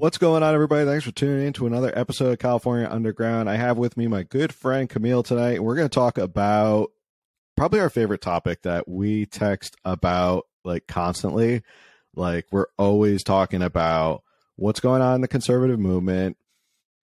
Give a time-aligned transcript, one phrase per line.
[0.00, 0.86] What's going on, everybody?
[0.86, 3.50] Thanks for tuning in to another episode of California Underground.
[3.50, 6.90] I have with me my good friend Camille tonight, we're going to talk about
[7.54, 11.60] probably our favorite topic that we text about like constantly.
[12.16, 14.22] Like, we're always talking about
[14.56, 16.38] what's going on in the conservative movement.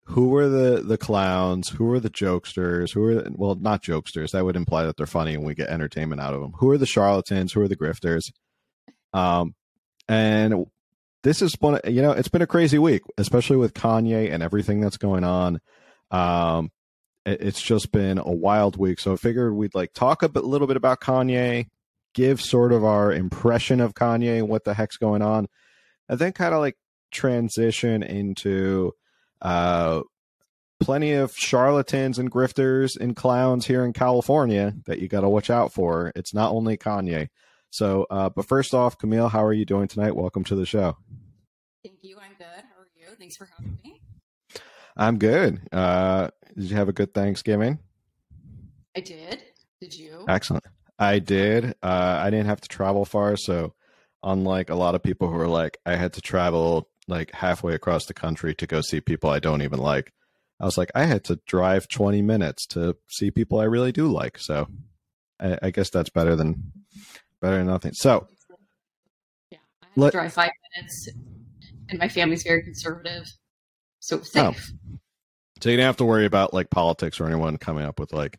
[0.07, 1.69] Who are the the clowns?
[1.69, 2.93] Who are the jokesters?
[2.93, 4.33] Who are well, not jokesters.
[4.33, 6.55] That would imply that they're funny and we get entertainment out of them.
[6.57, 7.53] Who are the charlatans?
[7.53, 8.33] Who are the grifters?
[9.13, 9.55] Um,
[10.09, 10.67] and
[11.23, 14.81] this is one you know it's been a crazy week especially with kanye and everything
[14.81, 15.61] that's going on.
[16.11, 16.71] Um
[17.25, 19.01] it, it's just been a wild week.
[19.01, 21.67] So i figured we'd like talk a bit, little bit about kanye
[22.15, 25.47] give sort of our impression of kanye and what the heck's going on
[26.09, 26.77] and then kind of like
[27.13, 28.93] transition into
[29.43, 30.01] uh
[30.81, 35.51] plenty of charlatans and grifters and clowns here in california that you got to watch
[35.51, 36.11] out for.
[36.17, 37.29] It's not only kanye.
[37.71, 40.17] So, uh, but first off, Camille, how are you doing tonight?
[40.17, 40.97] Welcome to the show.
[41.85, 42.19] Thank you.
[42.19, 42.47] I'm good.
[42.47, 43.15] How are you?
[43.19, 44.03] Thanks for having me.
[44.97, 45.61] I'm good.
[45.73, 47.79] Uh, did you have a good Thanksgiving?
[48.97, 49.43] I did.
[49.81, 50.25] Did you?
[50.29, 50.65] Excellent.
[50.99, 51.75] I did.
[51.83, 53.73] Uh, I didn't have to travel far, so
[54.23, 58.05] unlike a lot of people who are like, I had to travel like halfway across
[58.07, 60.13] the country to go see people I don't even like.
[60.61, 64.09] I was like, I had to drive 20 minutes to see people I really do
[64.09, 64.39] like.
[64.39, 64.69] So
[65.41, 66.73] I, I guess that's better than
[67.41, 67.95] better than nothing.
[67.95, 68.29] So,
[69.51, 71.09] yeah, I have let, to drive five minutes,
[71.91, 73.27] and my family's very conservative,
[73.99, 74.73] so safe.
[74.73, 74.99] Oh.
[75.61, 78.39] So you don't have to worry about like politics or anyone coming up with like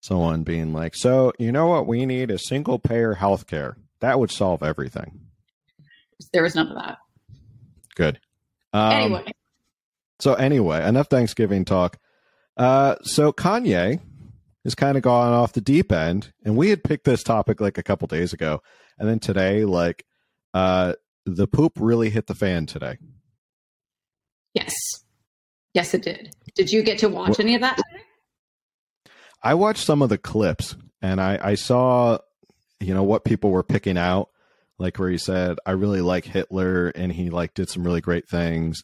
[0.00, 3.76] someone being like, "So you know what we need is single payer health care.
[4.00, 5.20] That would solve everything."
[6.32, 6.98] There was none of that.
[7.94, 8.18] Good.
[8.72, 9.32] Um, anyway.
[10.20, 11.98] So anyway, enough Thanksgiving talk.
[12.56, 14.00] Uh, so Kanye
[14.64, 16.32] has kind of gone off the deep end.
[16.44, 18.62] And we had picked this topic like a couple days ago.
[18.98, 20.04] And then today, like,
[20.54, 20.94] uh,
[21.34, 22.98] the poop really hit the fan today.
[24.54, 24.74] Yes.
[25.74, 26.34] Yes, it did.
[26.54, 28.04] Did you get to watch any of that today?
[29.42, 32.18] I watched some of the clips and I, I saw,
[32.80, 34.30] you know, what people were picking out,
[34.78, 38.28] like where he said, I really like Hitler and he like did some really great
[38.28, 38.82] things.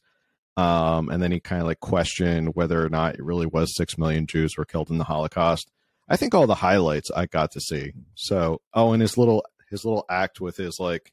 [0.56, 3.98] Um, and then he kind of like questioned whether or not it really was six
[3.98, 5.70] million Jews were killed in the Holocaust.
[6.08, 7.92] I think all the highlights I got to see.
[8.14, 11.12] So, oh, and his little his little act with his like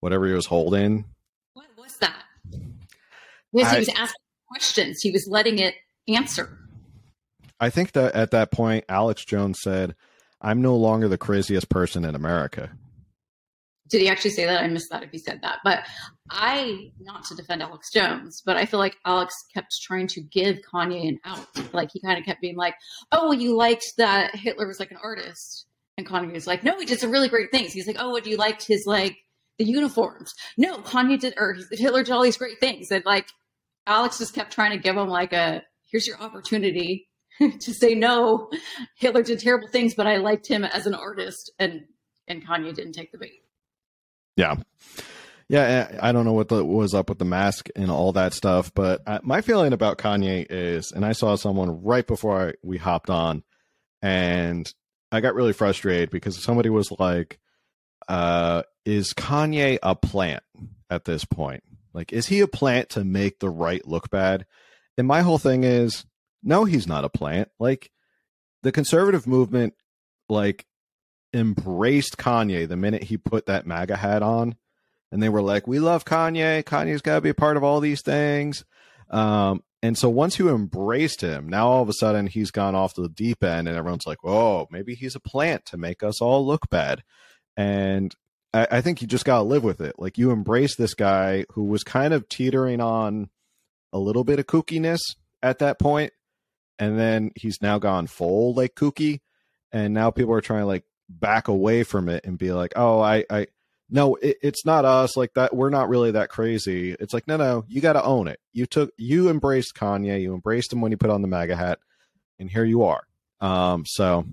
[0.00, 1.04] whatever he was holding.
[1.54, 2.24] What was that?
[3.52, 5.00] Because he was asking questions.
[5.00, 5.74] He was letting it
[6.08, 6.58] answer.
[7.58, 9.94] I think that at that point, Alex Jones said,
[10.40, 12.70] "I'm no longer the craziest person in America."
[13.90, 14.62] Did he actually say that?
[14.62, 15.58] I missed that if he said that.
[15.64, 15.80] But
[16.30, 20.58] I, not to defend Alex Jones, but I feel like Alex kept trying to give
[20.72, 21.74] Kanye an out.
[21.74, 22.74] Like he kind of kept being like,
[23.10, 25.66] oh, well, you liked that Hitler was like an artist.
[25.98, 27.72] And Kanye was like, no, he did some really great things.
[27.72, 29.18] He's like, oh, what you liked his like
[29.60, 30.34] the uniforms.
[30.56, 32.90] No, Kanye did, or Hitler did all these great things.
[32.90, 33.28] And like
[33.86, 38.50] Alex just kept trying to give him like a, here's your opportunity to say no.
[38.96, 41.52] Hitler did terrible things, but I liked him as an artist.
[41.58, 41.84] And
[42.26, 43.42] and Kanye didn't take the bait.
[44.36, 44.56] Yeah.
[45.50, 48.72] Yeah, I don't know what the, was up with the mask and all that stuff,
[48.72, 52.78] but uh, my feeling about Kanye is, and I saw someone right before I, we
[52.78, 53.42] hopped on,
[54.00, 54.72] and
[55.10, 57.40] I got really frustrated because somebody was like,
[58.10, 60.42] uh, "Is Kanye a plant
[60.90, 61.62] at this point?
[61.94, 64.46] Like, is he a plant to make the right look bad?"
[64.98, 66.04] And my whole thing is,
[66.42, 67.48] no, he's not a plant.
[67.58, 67.90] Like,
[68.62, 69.74] the conservative movement,
[70.28, 70.66] like
[71.32, 74.56] embraced Kanye the minute he put that MAGA hat on.
[75.12, 76.62] And they were like, we love Kanye.
[76.62, 78.64] Kanye's got to be a part of all these things.
[79.10, 82.94] Um, and so once you embraced him, now all of a sudden he's gone off
[82.94, 86.20] to the deep end, and everyone's like, "Oh, maybe he's a plant to make us
[86.20, 87.02] all look bad."
[87.60, 88.14] And
[88.54, 89.96] I, I think you just got to live with it.
[89.98, 93.28] Like you embrace this guy who was kind of teetering on
[93.92, 95.00] a little bit of kookiness
[95.42, 96.14] at that point,
[96.78, 99.20] and then he's now gone full like kooky,
[99.72, 102.98] and now people are trying to like back away from it and be like, oh,
[102.98, 103.48] I, I,
[103.90, 105.54] no, it, it's not us like that.
[105.54, 106.96] We're not really that crazy.
[106.98, 108.40] It's like, no, no, you got to own it.
[108.54, 111.78] You took, you embraced Kanye, you embraced him when he put on the MAGA hat,
[112.38, 113.02] and here you are.
[113.42, 114.24] Um, so,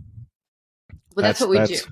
[1.14, 1.92] well, that's, that's what we that's, do.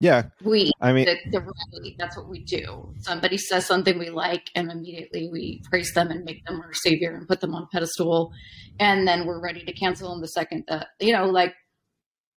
[0.00, 0.70] Yeah, we.
[0.80, 2.94] I mean, the, the that's what we do.
[3.00, 7.16] Somebody says something we like, and immediately we praise them and make them our savior
[7.16, 8.32] and put them on a pedestal,
[8.78, 11.52] and then we're ready to cancel them the second that you know, like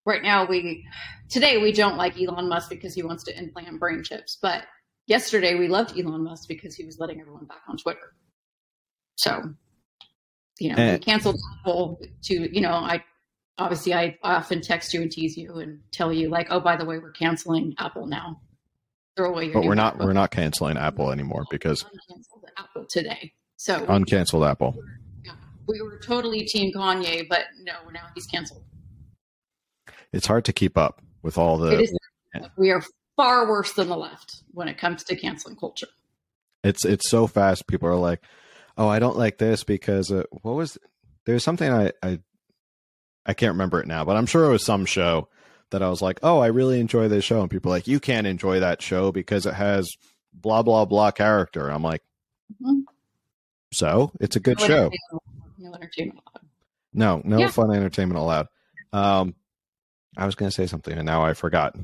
[0.06, 0.86] right now we
[1.28, 4.64] today we don't like Elon Musk because he wants to implant brain chips, but
[5.08, 8.14] yesterday we loved Elon Musk because he was letting everyone back on Twitter.
[9.16, 9.54] So,
[10.60, 10.98] you know, we eh.
[10.98, 13.02] canceled Apple to, you know, I
[13.58, 16.84] obviously I often text you and tease you and tell you like, oh, by the
[16.84, 18.40] way, we're canceling Apple now.
[19.16, 19.54] Throw away your.
[19.54, 19.98] But we're not.
[19.98, 21.84] We're not canceling Apple anymore because.
[22.56, 23.32] Apple today.
[23.56, 24.76] So Uncanceled Apple.
[25.66, 28.62] we were totally Team Kanye, but no, now he's canceled.
[30.12, 31.80] It's hard to keep up with all the.
[31.80, 31.98] is.
[32.56, 32.82] We are
[33.16, 35.88] far worse than the left when it comes to canceling culture.
[36.62, 37.66] It's it's so fast.
[37.66, 38.22] People are like,
[38.76, 40.78] "Oh, I don't like this because uh, what was
[41.26, 42.20] there's something I I
[43.28, 45.28] I can't remember it now, but I'm sure it was some show
[45.70, 48.00] that I was like, "Oh, I really enjoy this show," and people are like, "You
[48.00, 49.86] can't enjoy that show because it has
[50.32, 52.02] blah blah blah character." And I'm like,
[52.60, 52.84] Mhm.
[53.72, 54.90] "So it's a good No show."
[55.58, 56.48] No entertainment allowed.
[56.94, 57.48] No, no Yeah.
[57.50, 58.46] fun entertainment allowed.
[58.94, 59.34] Um,
[60.16, 61.76] I was going to say something and now I forgot.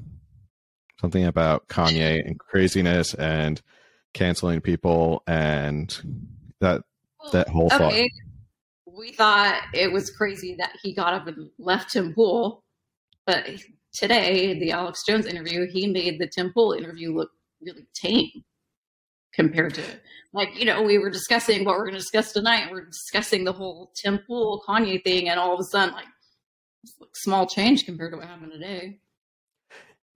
[1.01, 3.61] Something about Kanye and craziness and
[4.15, 5.95] canceling people and
[6.61, 6.83] that
[7.33, 7.93] that whole thought.
[8.97, 12.63] We thought it was crazy that he got up and left Tim Pool,
[13.27, 13.49] but
[13.93, 17.31] today, the Alex Jones interview, he made the Tim Pool interview look
[17.61, 18.31] really tame
[19.35, 19.83] compared to,
[20.33, 22.71] like, you know, we were discussing what we're going to discuss tonight.
[22.71, 26.07] We're discussing the whole Tim Pool Kanye thing, and all of a sudden, like
[27.15, 29.01] small change compared to what happened today.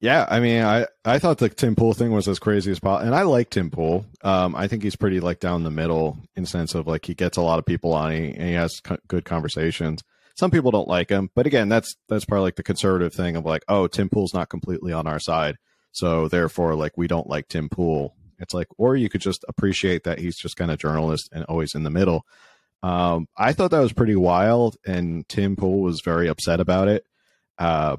[0.00, 3.04] Yeah, I mean, I I thought the Tim Pool thing was as crazy as possible,
[3.06, 4.06] and I like Tim Pool.
[4.22, 7.36] Um, I think he's pretty like down the middle in sense of like he gets
[7.36, 10.02] a lot of people on, he, and he has co- good conversations.
[10.36, 13.44] Some people don't like him, but again, that's that's probably like the conservative thing of
[13.44, 15.56] like, oh, Tim Pool's not completely on our side,
[15.90, 18.14] so therefore, like we don't like Tim Pool.
[18.38, 21.74] It's like, or you could just appreciate that he's just kind of journalist and always
[21.74, 22.22] in the middle.
[22.84, 27.04] Um, I thought that was pretty wild, and Tim Pool was very upset about it.
[27.58, 27.96] Uh,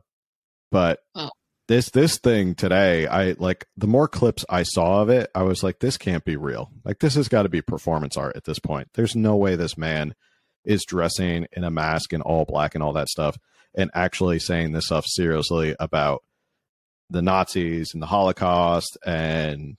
[0.71, 1.29] but Oh.
[1.69, 5.61] This this thing today, I like the more clips I saw of it, I was
[5.61, 6.71] like, this can't be real.
[6.83, 8.87] Like this has got to be performance art at this point.
[8.95, 10.15] There's no way this man
[10.65, 13.37] is dressing in a mask and all black and all that stuff,
[13.75, 16.23] and actually saying this stuff seriously about
[17.11, 19.77] the Nazis and the Holocaust and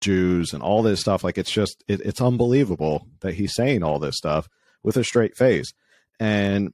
[0.00, 1.22] Jews and all this stuff.
[1.22, 4.48] Like it's just it, it's unbelievable that he's saying all this stuff
[4.82, 5.72] with a straight face.
[6.18, 6.72] And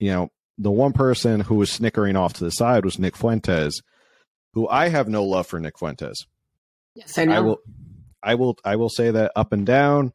[0.00, 3.80] you know, the one person who was snickering off to the side was Nick Fuentes,
[4.52, 6.26] who I have no love for Nick Fuentes.
[6.94, 7.34] Yes, I know.
[7.34, 7.58] I will
[8.22, 10.12] I will I will say that up and down.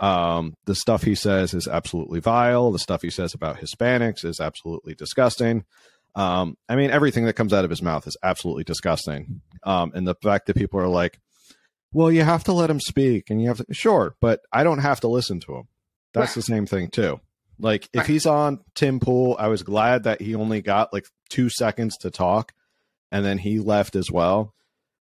[0.00, 2.72] Um, the stuff he says is absolutely vile.
[2.72, 5.64] The stuff he says about Hispanics is absolutely disgusting.
[6.14, 9.42] Um, I mean, everything that comes out of his mouth is absolutely disgusting.
[9.62, 11.20] Um, and the fact that people are like,
[11.92, 14.80] well, you have to let him speak and you have to, sure, but I don't
[14.80, 15.68] have to listen to him.
[16.12, 16.34] That's Right.
[16.34, 17.20] the same thing too.
[17.62, 21.48] Like if he's on Tim Pool, I was glad that he only got like two
[21.48, 22.52] seconds to talk
[23.12, 24.52] and then he left as well.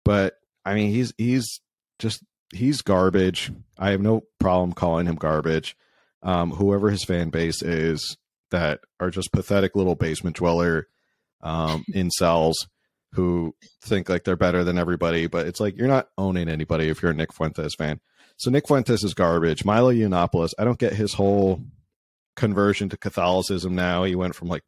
[0.05, 0.35] But
[0.65, 1.61] I mean, he's, he's
[2.01, 2.23] just,
[2.53, 3.53] he's garbage.
[3.79, 5.77] I have no problem calling him garbage.
[6.23, 8.17] Um, whoever his fan base is
[8.51, 10.89] that are just pathetic little basement dweller
[11.43, 12.55] um, incels
[13.13, 17.03] who think like they're better than everybody, but it's like you're not owning anybody if
[17.03, 18.01] you're a Nick Fuentes fan.
[18.37, 19.65] So Nick Fuentes is garbage.
[19.65, 21.63] Milo Yiannopoulos, I don't get his whole
[22.39, 24.05] conversion to Catholicism now.
[24.05, 24.63] He went from like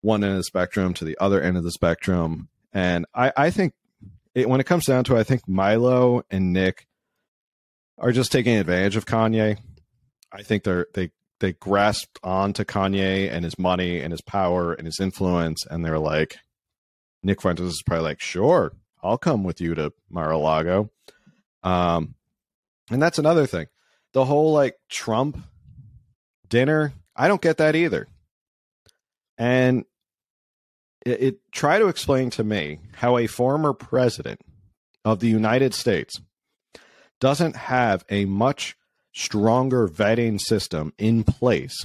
[0.00, 2.48] one end of the spectrum to the other end of the spectrum.
[2.72, 3.74] And I, I think
[4.34, 6.86] it, when it comes down to it, I think Milo and Nick
[7.98, 9.58] are just taking advantage of Kanye.
[10.32, 14.86] I think they're they they grasped onto Kanye and his money and his power and
[14.86, 16.38] his influence, and they're like,
[17.22, 18.72] Nick Fuentes is probably like, sure,
[19.02, 20.90] I'll come with you to Mar-a-Lago.
[21.62, 22.14] Um,
[22.90, 23.66] and that's another thing.
[24.12, 25.38] The whole like Trump
[26.54, 28.06] dinner, I don't get that either.
[29.36, 29.84] And
[31.04, 34.40] it, it try to explain to me how a former president
[35.04, 36.20] of the United States
[37.18, 38.76] doesn't have a much
[39.12, 41.84] stronger vetting system in place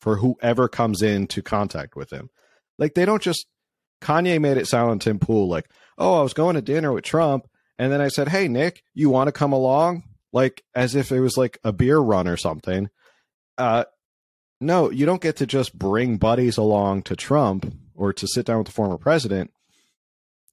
[0.00, 2.30] for whoever comes into contact with him.
[2.78, 3.46] Like they don't just
[4.00, 7.02] Kanye made it sound on Tim Pool like, "Oh, I was going to dinner with
[7.02, 7.48] Trump,
[7.80, 11.18] and then I said, "Hey, Nick, you want to come along?" Like as if it
[11.18, 12.90] was like a beer run or something.
[13.58, 13.84] Uh,
[14.60, 18.58] no, you don't get to just bring buddies along to Trump or to sit down
[18.58, 19.52] with the former president.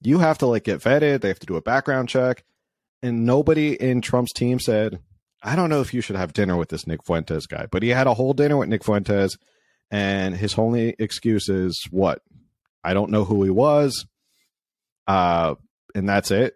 [0.02, 1.20] You have to like get vetted.
[1.20, 2.44] They have to do a background check,
[3.02, 5.00] and nobody in Trump's team said,
[5.42, 7.88] "I don't know if you should have dinner with this Nick Fuentes guy." But he
[7.88, 9.36] had a whole dinner with Nick Fuentes,
[9.90, 12.20] and his only excuse is what
[12.84, 14.06] I don't know who he was.
[15.06, 15.54] Uh,
[15.94, 16.54] and that's it.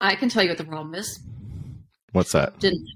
[0.00, 1.20] I can tell you what the problem is.
[2.12, 2.58] What's that?
[2.58, 2.86] Didn't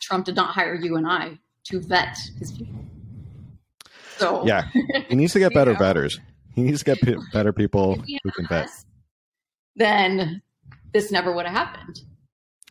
[0.00, 2.84] Trump did not hire you and I to vet his people.
[4.16, 4.68] So Yeah,
[5.08, 6.18] he needs to get better vetters.
[6.54, 8.68] He needs to get pe- better people who can vet.
[9.76, 10.42] then
[10.92, 12.00] this never would have happened.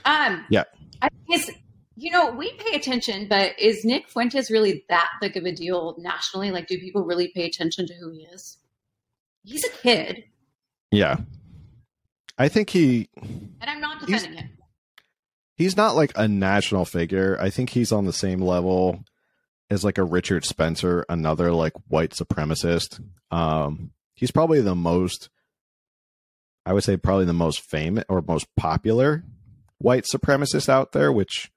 [0.06, 0.64] Um, Yeah.
[1.02, 1.50] I guess
[1.96, 5.96] you know we pay attention, but is Nick Fuentes really that big of a deal
[6.00, 6.52] nationally?
[6.52, 8.58] Like, do people really pay attention to who he is?
[9.44, 10.24] He's a kid,
[10.92, 11.18] Yeah,
[12.38, 13.10] I think he.
[13.22, 14.50] and I'm not defending him.
[15.56, 17.38] He's not like a national figure.
[17.40, 19.04] I think he's on the same level
[19.70, 23.02] as like a Richard Spencer, another like white supremacist.
[23.32, 25.30] Um, he's probably the most,
[26.66, 29.24] I would say, probably the most famous or most popular
[29.78, 31.52] white supremacist out there, which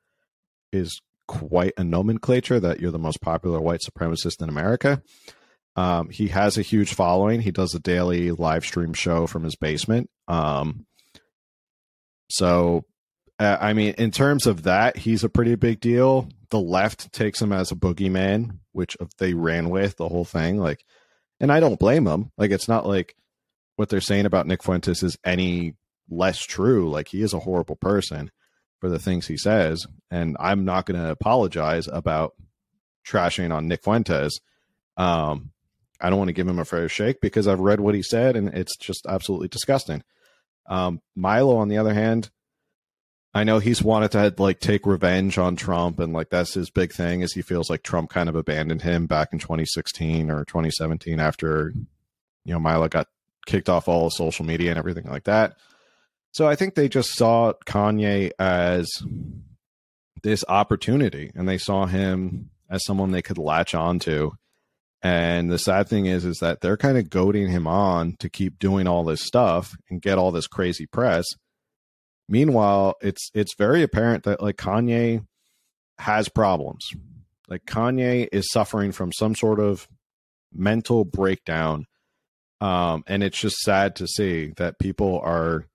[0.73, 5.03] is quite a nomenclature that you're the most popular white supremacist in America.
[5.77, 7.41] Um, he has a huge following.
[7.41, 10.09] He does a daily live stream show from his basement.
[10.27, 10.87] Um,
[12.31, 12.85] so,
[13.39, 16.29] uh, I mean, in terms of that, he's a pretty big deal.
[16.51, 20.59] The left takes him as a boogeyman, which they ran with the whole thing.
[20.59, 20.85] Like,
[21.41, 22.33] and I don't blame them.
[22.39, 23.15] Like, it's not like
[23.77, 25.75] what they're saying about Nick Fuentes is any
[26.09, 26.89] less true.
[26.89, 28.31] Like, he is a horrible person
[28.81, 32.35] for the things he says, and I'm not going to apologize about
[33.07, 34.41] trashing on Nick Fuentes.
[34.97, 35.51] Um,
[36.01, 38.37] I don't want to give him a fair shake because I've read what he said,
[38.37, 40.03] and it's just absolutely disgusting.
[40.69, 42.31] Um, Milo, on the other hand,
[43.37, 46.91] I know he's wanted to like take revenge on Trump, and like that's his big
[46.91, 47.21] thing.
[47.21, 51.75] Is he feels like Trump kind of abandoned him back in 2016 or 2017 after
[52.47, 53.09] you know Milo got
[53.45, 55.59] kicked off all of social media and everything like that.
[56.33, 58.89] So I think they just saw Kanye as
[60.23, 64.31] this opportunity, and they saw him as someone they could latch onto.
[65.03, 68.59] And the sad thing is, is that they're kind of goading him on to keep
[68.59, 71.27] doing all this stuff and get all this crazy press.
[72.29, 75.25] Meanwhile, it's it's very apparent that like Kanye
[75.99, 76.89] has problems.
[77.49, 79.89] Like Kanye is suffering from some sort of
[80.53, 81.87] mental breakdown.
[82.61, 85.67] Um, and it's just sad to see that people are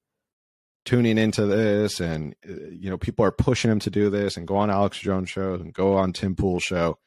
[0.83, 4.47] tuning into this and uh, you know people are pushing him to do this and
[4.47, 6.97] go on alex jones show and go on tim pool show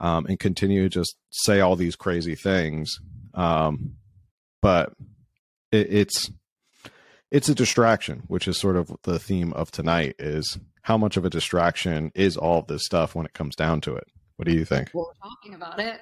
[0.00, 2.98] um, and continue to just say all these crazy things.
[3.34, 3.96] Um,
[4.62, 4.92] but
[5.70, 6.30] it, it's
[7.30, 10.16] it's a distraction, which is sort of the theme of tonight.
[10.18, 13.80] Is how much of a distraction is all of this stuff when it comes down
[13.82, 14.08] to it?
[14.36, 14.90] What do you think?
[14.94, 16.00] Well, we're talking about it.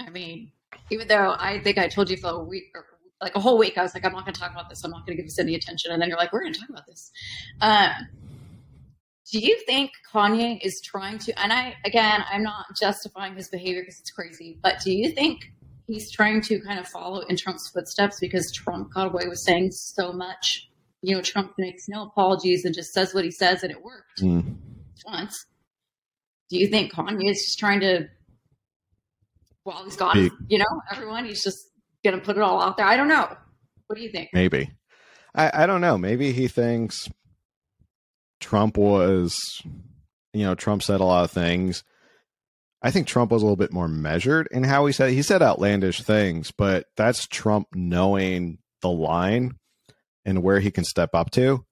[0.00, 0.52] I mean,
[0.90, 2.84] even though I think I told you for a week, or
[3.20, 4.84] like a whole week, I was like, I'm not going to talk about this.
[4.84, 5.92] I'm not going to give this any attention.
[5.92, 7.10] And then you're like, we're going to talk about this.
[7.60, 7.90] Um,
[9.30, 13.82] do you think Kanye is trying to, and I, again, I'm not justifying his behavior
[13.82, 15.52] because it's crazy, but do you think
[15.88, 19.72] he's trying to kind of follow in Trump's footsteps because Trump got away with saying
[19.72, 20.68] so much?
[21.02, 24.20] You know, Trump makes no apologies and just says what he says and it worked
[24.20, 24.54] mm.
[25.06, 25.46] once.
[26.50, 28.08] Do you think Kanye is just trying to,
[29.64, 31.58] while he's gone, he, you know, everyone, he's just
[32.04, 32.86] going to put it all out there?
[32.86, 33.28] I don't know.
[33.86, 34.30] What do you think?
[34.32, 34.70] Maybe.
[35.34, 35.96] I, I don't know.
[35.96, 37.08] Maybe he thinks
[38.40, 39.38] Trump was,
[40.32, 41.84] you know, Trump said a lot of things.
[42.80, 45.42] I think Trump was a little bit more measured in how he said he said
[45.42, 49.58] outlandish things, but that's Trump knowing the line
[50.24, 51.64] and where he can step up to.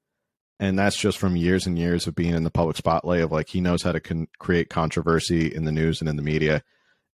[0.58, 3.48] And that's just from years and years of being in the public spotlight of like
[3.48, 6.62] he knows how to con- create controversy in the news and in the media.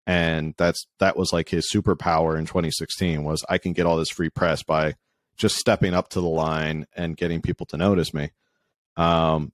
[0.06, 4.10] And that's that was like his superpower in 2016 was I can get all this
[4.10, 4.94] free press by
[5.36, 8.30] just stepping up to the line and getting people to notice me.
[8.96, 9.52] Um,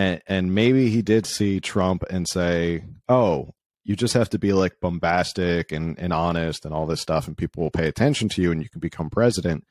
[0.00, 3.50] and and maybe he did see Trump and say, "Oh,
[3.84, 7.36] you just have to be like bombastic and, and honest and all this stuff, and
[7.36, 9.64] people will pay attention to you, and you can become president."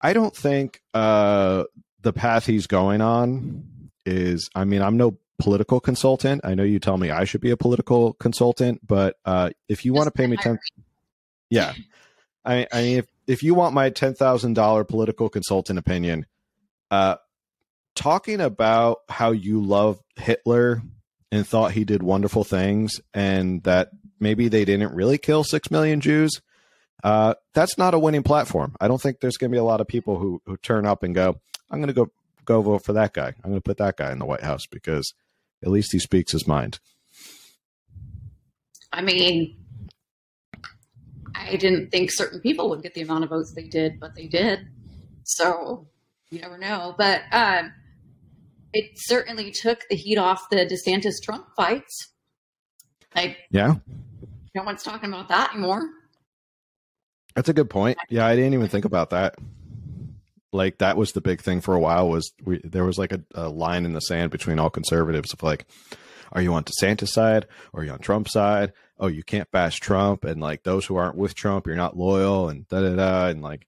[0.00, 1.64] I don't think uh,
[2.00, 4.50] the path he's going on is.
[4.56, 6.40] I mean, I'm no political consultant.
[6.42, 9.92] I know you tell me I should be a political consultant, but uh, if you
[9.92, 10.58] want to pay me ten,
[11.48, 11.74] yeah,
[12.44, 16.26] I, I mean, if if you want my ten thousand dollar political consultant opinion,
[16.90, 17.16] uh,
[17.96, 20.82] talking about how you love Hitler
[21.32, 26.00] and thought he did wonderful things and that maybe they didn't really kill 6 million
[26.00, 26.40] Jews,
[27.02, 28.76] uh, that's not a winning platform.
[28.80, 31.02] I don't think there's going to be a lot of people who, who turn up
[31.02, 31.36] and go,
[31.70, 32.10] I'm going to go
[32.44, 33.26] go vote for that guy.
[33.26, 35.12] I'm going to put that guy in the White House because
[35.64, 36.78] at least he speaks his mind.
[38.92, 39.56] I mean,
[41.34, 44.26] I didn't think certain people would get the amount of votes they did, but they
[44.28, 44.68] did.
[45.24, 45.88] So
[46.30, 46.94] you never know.
[46.96, 47.72] But um,
[48.72, 52.12] it certainly took the heat off the DeSantis Trump fights.
[53.14, 53.74] Like, yeah,
[54.54, 55.82] no one's talking about that anymore.
[57.34, 57.98] That's a good point.
[58.08, 59.36] Yeah, I didn't even think about that.
[60.52, 62.08] Like that was the big thing for a while.
[62.08, 65.42] Was we there was like a, a line in the sand between all conservatives of
[65.42, 65.66] like,
[66.32, 68.72] are you on DeSantis side or are you on Trump side?
[68.98, 72.48] Oh, you can't bash Trump, and like those who aren't with Trump, you're not loyal,
[72.48, 73.66] and da da da, and like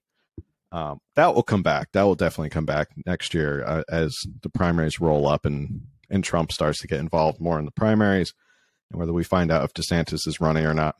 [0.71, 1.91] um, that will come back.
[1.93, 6.23] That will definitely come back next year uh, as the primaries roll up and and
[6.23, 8.33] Trump starts to get involved more in the primaries,
[8.91, 10.95] and whether we find out if DeSantis is running or not.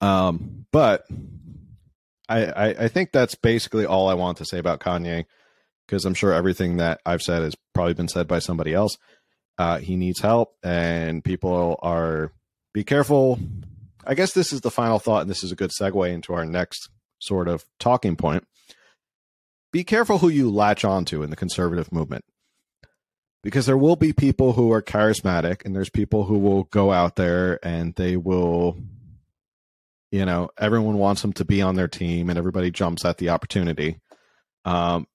[0.00, 1.04] Um, but
[2.28, 5.24] I, I, I think that's basically all I want to say about Kanye.
[5.86, 8.96] because I'm sure everything that I've said has probably been said by somebody else.
[9.58, 12.32] Uh, he needs help, and people are
[12.72, 13.38] be careful.
[14.06, 16.44] I guess this is the final thought, and this is a good segue into our
[16.44, 16.88] next
[17.24, 18.46] sort of talking point.
[19.72, 22.24] Be careful who you latch onto in the conservative movement
[23.44, 27.14] because there will be people who are charismatic and there's people who will go out
[27.14, 28.76] there and they will
[30.10, 33.28] you know everyone wants them to be on their team and everybody jumps at the
[33.28, 34.00] opportunity
[34.64, 35.06] um,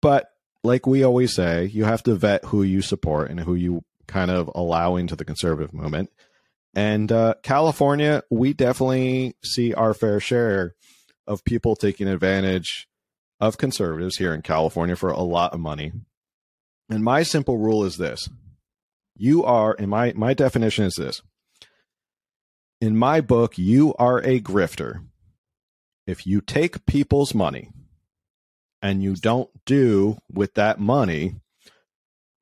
[0.00, 0.28] but
[0.64, 4.30] like we always say you have to vet who you support and who you kind
[4.30, 6.10] of allow into the conservative movement
[6.74, 10.74] and uh, california we definitely see our fair share
[11.26, 12.88] of people taking advantage
[13.40, 15.92] of conservatives here in california for a lot of money
[16.88, 18.28] and my simple rule is this
[19.16, 21.22] you are in my my definition is this
[22.82, 25.04] in my book, you are a grifter.
[26.04, 27.70] If you take people's money
[28.82, 31.36] and you don't do with that money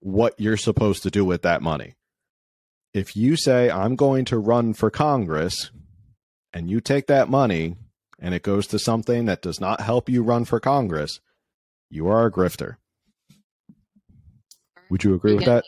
[0.00, 1.94] what you're supposed to do with that money.
[2.94, 5.70] If you say, I'm going to run for Congress,
[6.54, 7.76] and you take that money
[8.20, 11.20] and it goes to something that does not help you run for Congress,
[11.88, 12.76] you are a grifter.
[14.90, 15.64] Would you agree with that?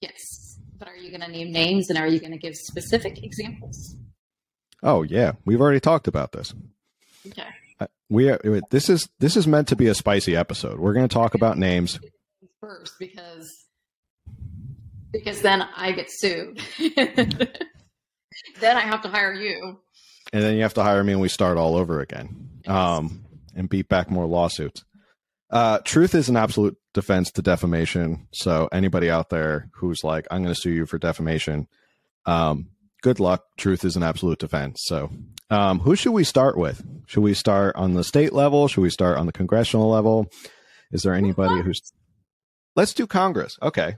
[0.00, 0.42] Yes
[0.82, 3.94] but are you going to name names and are you going to give specific examples?
[4.82, 6.52] Oh yeah, we've already talked about this.
[7.24, 7.46] Okay.
[7.78, 10.80] Uh, we are, this is this is meant to be a spicy episode.
[10.80, 12.00] We're going to talk about names
[12.58, 13.48] first because
[15.12, 16.60] because then I get sued.
[16.96, 19.78] then I have to hire you.
[20.32, 22.48] And then you have to hire me and we start all over again.
[22.66, 23.24] Um,
[23.54, 24.84] and beat back more lawsuits.
[25.50, 28.26] Uh, truth is an absolute defense to defamation.
[28.32, 31.68] So anybody out there who's like, I'm going to sue you for defamation,
[32.24, 32.70] um,
[33.02, 33.44] good luck.
[33.58, 34.80] Truth is an absolute defense.
[34.84, 35.10] So,
[35.50, 36.82] um, who should we start with?
[37.06, 38.68] Should we start on the state level?
[38.68, 40.30] Should we start on the congressional level?
[40.92, 41.80] Is there anybody who's?
[42.74, 43.58] Let's do Congress.
[43.60, 43.96] Okay.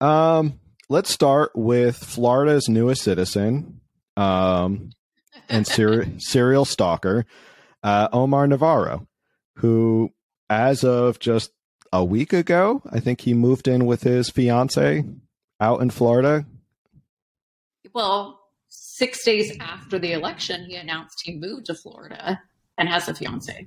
[0.00, 0.60] Um,
[0.90, 3.80] let's start with Florida's newest citizen,
[4.16, 4.90] um,
[5.52, 7.24] and ser- serial stalker,
[7.82, 9.06] uh, Omar Navarro,
[9.56, 10.10] who
[10.48, 11.50] as of just
[11.92, 15.04] a week ago, I think he moved in with his fiance
[15.60, 16.46] out in Florida.
[17.94, 22.40] Well, six days after the election, he announced he moved to Florida
[22.78, 23.66] and has a fiance.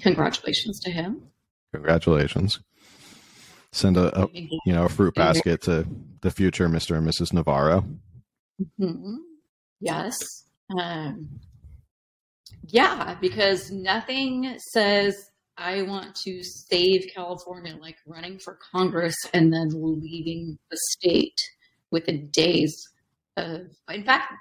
[0.00, 1.22] Congratulations to him.
[1.72, 2.60] Congratulations.
[3.72, 5.86] Send a, a you know a fruit basket to
[6.22, 6.96] the future Mr.
[6.96, 7.32] and Mrs.
[7.34, 7.84] Navarro.
[8.80, 9.16] Mm-hmm.
[9.80, 10.45] Yes.
[10.70, 11.40] Um,
[12.68, 19.70] yeah, because nothing says I want to save California, like running for Congress and then
[19.72, 21.38] leaving the state
[21.90, 22.76] within days
[23.36, 23.62] of.
[23.88, 24.32] In fact,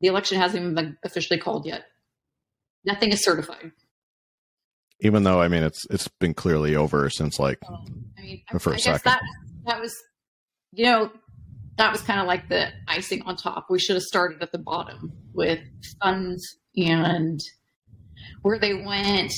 [0.00, 1.84] the election hasn't even been officially called yet.
[2.84, 3.72] Nothing is certified.
[5.00, 7.58] Even though, I mean, it's it's been clearly over since like
[8.18, 9.12] I mean, the first I guess second.
[9.12, 9.22] that
[9.66, 9.94] that was,
[10.72, 11.10] you know,
[11.76, 13.66] that was kind of like the icing on top.
[13.68, 15.60] We should have started at the bottom with
[16.02, 17.40] funds and
[18.42, 19.32] where they went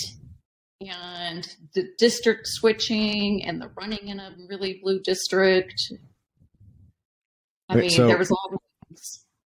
[0.81, 5.93] and the district switching and the running in a really blue district.
[7.69, 8.63] I Wait, mean, so, there was all.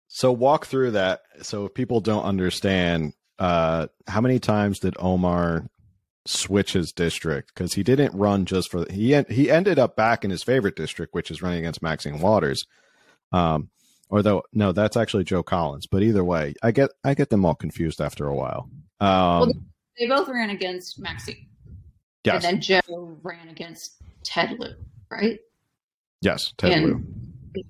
[0.08, 1.22] So walk through that.
[1.42, 5.68] So if people don't understand, uh, how many times did Omar
[6.24, 7.52] switch his district?
[7.52, 11.14] Because he didn't run just for he he ended up back in his favorite district,
[11.14, 12.64] which is running against Maxine Waters.
[13.32, 13.70] Um,
[14.08, 15.86] or though no, that's actually Joe Collins.
[15.86, 18.68] But either way, I get I get them all confused after a while.
[19.00, 19.08] Um,
[19.40, 19.52] well,
[19.98, 21.48] they both ran against Maxine.
[22.24, 22.36] Yes.
[22.36, 24.74] And then Joe ran against Ted Lieu,
[25.10, 25.38] right?
[26.20, 27.04] Yes, Ted and Lieu.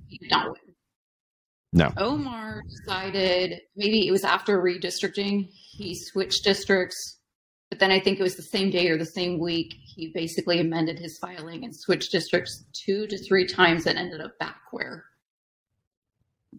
[0.09, 0.75] He did not win.
[1.73, 1.93] No.
[1.97, 7.19] Omar decided maybe it was after redistricting, he switched districts,
[7.69, 10.61] but then I think it was the same day or the same week he basically
[10.61, 15.05] amended his filing and switched districts two to three times and ended up back where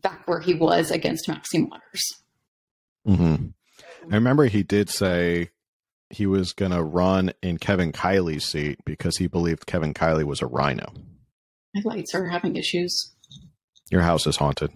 [0.02, 2.24] back where he was against Maxine Waters.
[3.08, 3.48] Mm-hmm.
[4.12, 5.50] I remember he did say
[6.10, 10.42] he was going to run in Kevin Kiley's seat because he believed Kevin Kiley was
[10.42, 10.94] a RINO.
[11.74, 13.14] My lights are having issues.
[13.92, 14.72] Your house is haunted.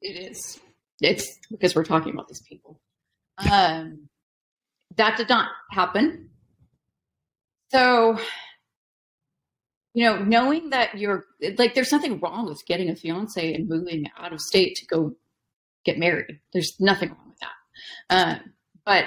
[0.00, 0.60] It is.
[1.00, 2.80] It's because we're talking about these people.
[3.50, 4.08] Um,
[4.96, 6.30] that did not happen.
[7.70, 8.18] So,
[9.98, 11.24] you know, knowing that you're
[11.56, 15.16] like, there's nothing wrong with getting a fiance and moving out of state to go
[15.84, 16.38] get married.
[16.52, 17.56] There's nothing wrong with that.
[18.08, 18.38] Uh,
[18.86, 19.06] but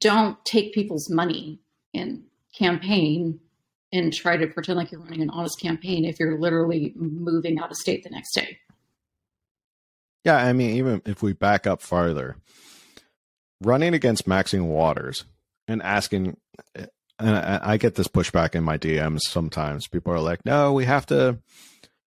[0.00, 1.60] don't take people's money
[1.92, 2.22] and
[2.58, 3.38] campaign
[3.92, 7.70] and try to pretend like you're running an honest campaign if you're literally moving out
[7.70, 8.60] of state the next day.
[10.24, 12.38] Yeah, I mean, even if we back up farther,
[13.62, 15.26] running against Maxine Waters
[15.68, 16.38] and asking,
[17.18, 19.88] and I, I get this pushback in my DMs sometimes.
[19.88, 21.38] People are like, "No, we have to,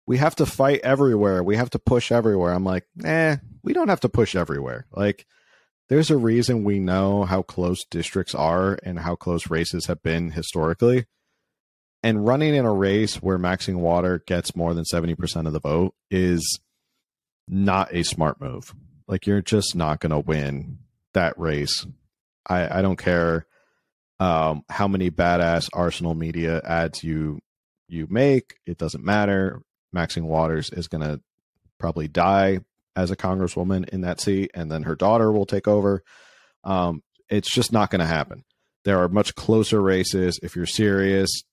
[0.06, 1.44] we have to fight everywhere.
[1.44, 4.86] We have to push everywhere." I'm like, "Eh, we don't have to push everywhere.
[4.92, 5.26] Like,
[5.90, 10.32] there's a reason we know how close districts are and how close races have been
[10.32, 11.06] historically."
[12.02, 15.96] And running in a race where Maxine Water gets more than 70% of the vote
[16.12, 16.60] is
[17.48, 18.76] not a smart move.
[19.08, 20.80] Like, you're just not going to win
[21.14, 21.86] that race.
[22.46, 23.46] I, I don't care
[24.20, 27.40] um, how many badass Arsenal media ads you
[27.88, 28.56] you make.
[28.66, 29.62] It doesn't matter.
[29.92, 31.22] Maxine Waters is going to
[31.80, 32.60] probably die
[32.96, 36.04] as a congresswoman in that seat, and then her daughter will take over.
[36.64, 38.44] Um, it's just not going to happen.
[38.86, 40.40] There are much closer races.
[40.44, 41.44] If you're serious,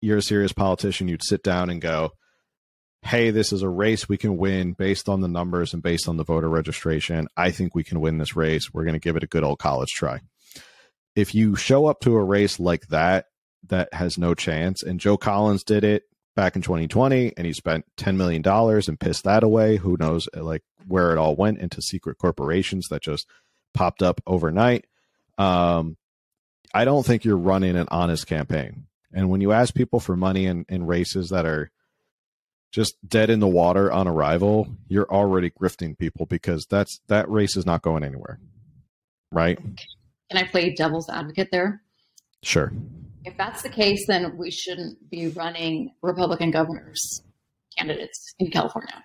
[0.00, 2.12] you're a serious politician, you'd sit down and go,
[3.02, 6.16] hey, this is a race we can win based on the numbers and based on
[6.16, 7.28] the voter registration.
[7.36, 8.72] I think we can win this race.
[8.72, 10.20] We're going to give it a good old college try.
[11.16, 13.26] If you show up to a race like that,
[13.68, 16.04] that has no chance, and Joe Collins did it
[16.36, 19.76] back in 2020 and he spent $10 million and pissed that away.
[19.78, 23.26] Who knows like where it all went into secret corporations that just
[23.74, 24.84] popped up overnight.
[25.38, 25.96] Um,
[26.72, 28.86] I don't think you're running an honest campaign.
[29.12, 31.70] And when you ask people for money in, in races that are
[32.70, 37.56] just dead in the water on arrival, you're already grifting people because that's that race
[37.56, 38.38] is not going anywhere.
[39.32, 39.58] Right?
[40.30, 41.82] Can I play devil's advocate there?
[42.42, 42.72] Sure.
[43.24, 47.22] If that's the case, then we shouldn't be running Republican governors
[47.76, 49.04] candidates in California.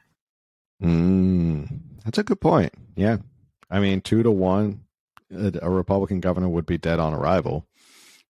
[0.81, 2.73] Mm, that's a good point.
[2.95, 3.17] Yeah.
[3.69, 4.81] I mean, two to one,
[5.31, 7.67] a Republican governor would be dead on arrival,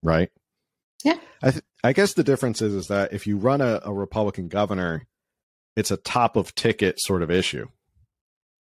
[0.03, 0.31] right?
[1.05, 1.19] Yeah.
[1.43, 4.49] I, th- I guess the difference is, is that if you run a, a Republican
[4.49, 5.07] governor,
[5.77, 7.69] it's a top of ticket sort of issue.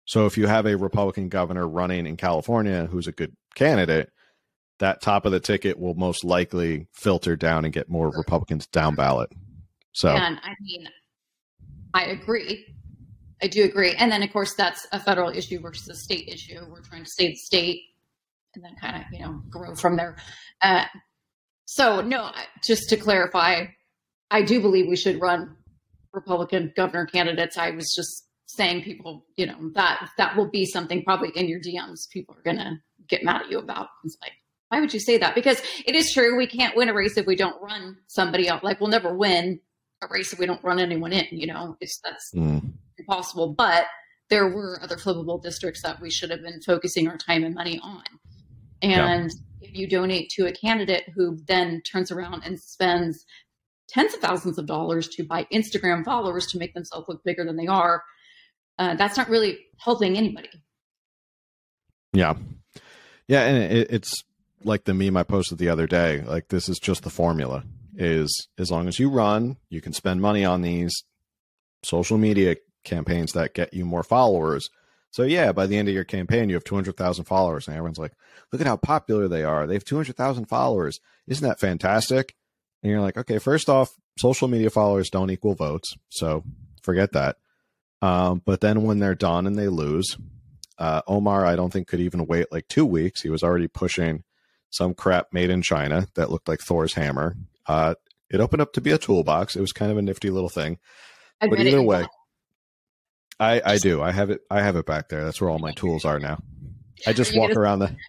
[0.05, 4.09] So if you have a Republican governor running in California who's a good candidate,
[4.79, 8.95] that top of the ticket will most likely filter down and get more Republicans down
[8.95, 9.31] ballot.
[9.93, 10.87] So, and I mean,
[11.93, 12.65] I agree.
[13.43, 13.93] I do agree.
[13.93, 16.59] And then, of course, that's a federal issue versus a state issue.
[16.69, 17.81] We're trying to save the state
[18.55, 20.17] and then kind of, you know, grow from there.
[20.61, 20.85] Uh,
[21.65, 22.31] so, no,
[22.63, 23.65] just to clarify,
[24.29, 25.55] I do believe we should run
[26.13, 27.57] Republican governor candidates.
[27.57, 31.59] I was just saying people, you know, that that will be something probably in your
[31.59, 33.87] DMs people are gonna get mad at you about.
[34.03, 34.33] It's like,
[34.69, 35.35] why would you say that?
[35.35, 38.63] Because it is true we can't win a race if we don't run somebody out.
[38.63, 39.59] Like we'll never win
[40.01, 41.77] a race if we don't run anyone in, you know.
[41.81, 42.61] It's that's mm.
[42.97, 43.53] impossible.
[43.53, 43.85] But
[44.29, 47.79] there were other flippable districts that we should have been focusing our time and money
[47.83, 48.03] on.
[48.81, 49.69] And yeah.
[49.69, 53.25] if you donate to a candidate who then turns around and spends
[53.89, 57.57] tens of thousands of dollars to buy Instagram followers to make themselves look bigger than
[57.57, 58.03] they are,
[58.81, 60.49] uh, that's not really helping anybody.
[62.13, 62.33] Yeah.
[63.27, 63.43] Yeah.
[63.45, 64.23] And it, it's
[64.63, 66.21] like the meme I posted the other day.
[66.21, 67.63] Like, this is just the formula
[67.95, 71.03] is as long as you run, you can spend money on these
[71.83, 74.69] social media campaigns that get you more followers.
[75.11, 78.13] So yeah, by the end of your campaign, you have 200,000 followers and everyone's like,
[78.51, 79.67] look at how popular they are.
[79.67, 80.99] They have 200,000 followers.
[81.27, 82.33] Isn't that fantastic?
[82.81, 85.95] And you're like, okay, first off, social media followers don't equal votes.
[86.09, 86.43] So
[86.81, 87.37] forget that.
[88.01, 90.17] Um, but then when they're done and they lose,
[90.77, 93.21] uh, Omar, I don't think could even wait like two weeks.
[93.21, 94.23] He was already pushing
[94.71, 97.35] some crap made in China that looked like Thor's hammer.
[97.67, 97.95] Uh,
[98.29, 99.55] it opened up to be a toolbox.
[99.55, 100.79] It was kind of a nifty little thing.
[101.39, 102.05] I but either way,
[103.39, 104.01] I, I do.
[104.01, 104.41] I have it.
[104.49, 105.23] I have it back there.
[105.23, 106.39] That's where all my tools are now.
[107.05, 107.95] I just walk around the.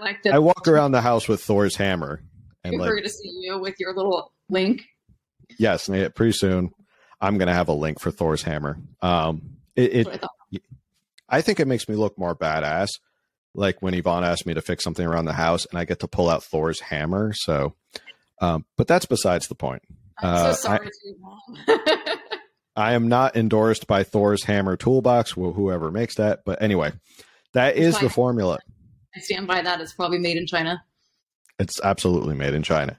[0.00, 2.20] Like I walk around the house with Thor's hammer
[2.64, 4.82] and like, to see you with your little link.
[5.60, 6.72] Yes, pretty soon
[7.20, 8.78] I'm going to have a link for Thor's hammer.
[9.00, 10.58] Um, it, it I,
[11.28, 12.88] I think it makes me look more badass.
[13.54, 16.08] Like when Yvonne asked me to fix something around the house, and I get to
[16.08, 17.32] pull out Thor's hammer.
[17.34, 17.74] So,
[18.40, 19.82] um, but that's besides the point.
[20.18, 20.90] I'm uh, so sorry,
[21.66, 22.16] I,
[22.76, 26.40] I am not endorsed by Thor's hammer toolbox, whoever makes that.
[26.44, 26.92] But anyway,
[27.54, 28.58] that is the formula.
[29.14, 29.80] I stand by that.
[29.80, 30.84] It's probably made in China.
[31.58, 32.98] It's absolutely made in China,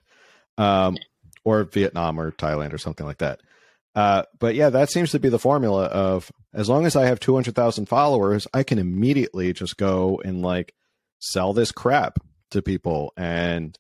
[0.58, 0.98] um,
[1.44, 3.42] or Vietnam or Thailand or something like that.
[3.96, 7.20] Uh, but yeah, that seems to be the formula of as long as I have
[7.20, 10.74] 200,000 followers, I can immediately just go and like
[11.20, 12.20] sell this crap
[12.52, 13.12] to people.
[13.18, 13.78] And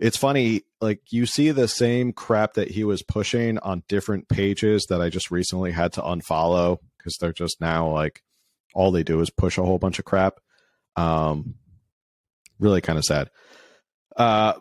[0.00, 4.86] it's funny, like you see the same crap that he was pushing on different pages
[4.88, 8.22] that I just recently had to unfollow because they're just now like
[8.74, 10.40] all they do is push a whole bunch of crap.
[10.96, 11.54] Um,
[12.58, 13.30] really kind of sad.
[14.16, 14.54] Uh,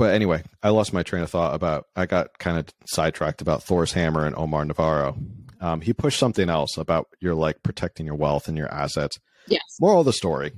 [0.00, 1.84] but anyway, I lost my train of thought about.
[1.94, 5.14] I got kind of sidetracked about Thor's hammer and Omar Navarro.
[5.60, 9.18] Um, he pushed something else about your like protecting your wealth and your assets.
[9.46, 9.60] Yes.
[9.78, 10.52] Moral of the story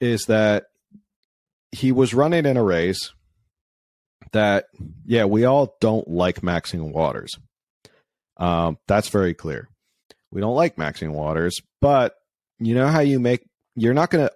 [0.00, 0.66] is that
[1.72, 3.10] he was running in a race
[4.30, 4.66] that
[5.04, 7.32] yeah, we all don't like Maxine Waters.
[8.36, 9.68] Um, that's very clear.
[10.30, 12.14] We don't like Maxine Waters, but
[12.60, 14.34] you know how you make you're not going to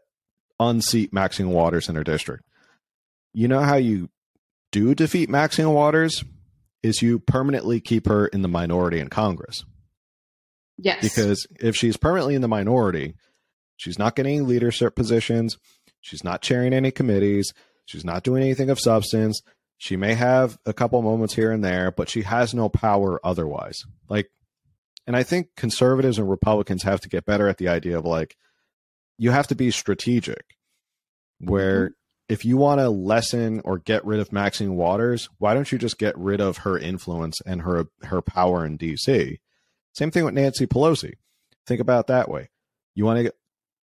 [0.59, 2.42] unseat Maxine Waters in her district.
[3.33, 4.09] You know how you
[4.72, 6.24] do defeat Maxine Waters
[6.83, 9.64] is you permanently keep her in the minority in Congress.
[10.76, 11.02] Yes.
[11.02, 13.14] Because if she's permanently in the minority,
[13.76, 15.59] she's not getting leadership positions,
[16.00, 17.52] she's not chairing any committees,
[17.85, 19.42] she's not doing anything of substance.
[19.76, 23.85] She may have a couple moments here and there, but she has no power otherwise.
[24.09, 24.31] Like
[25.09, 28.37] and I think conservatives and Republicans have to get better at the idea of like
[29.16, 30.44] you have to be strategic
[31.40, 31.92] where mm-hmm.
[32.29, 35.99] If you want to lessen or get rid of Maxine Waters, why don't you just
[35.99, 39.38] get rid of her influence and her her power in DC?
[39.95, 41.14] Same thing with Nancy Pelosi.
[41.67, 42.51] Think about that way.
[42.95, 43.33] You want to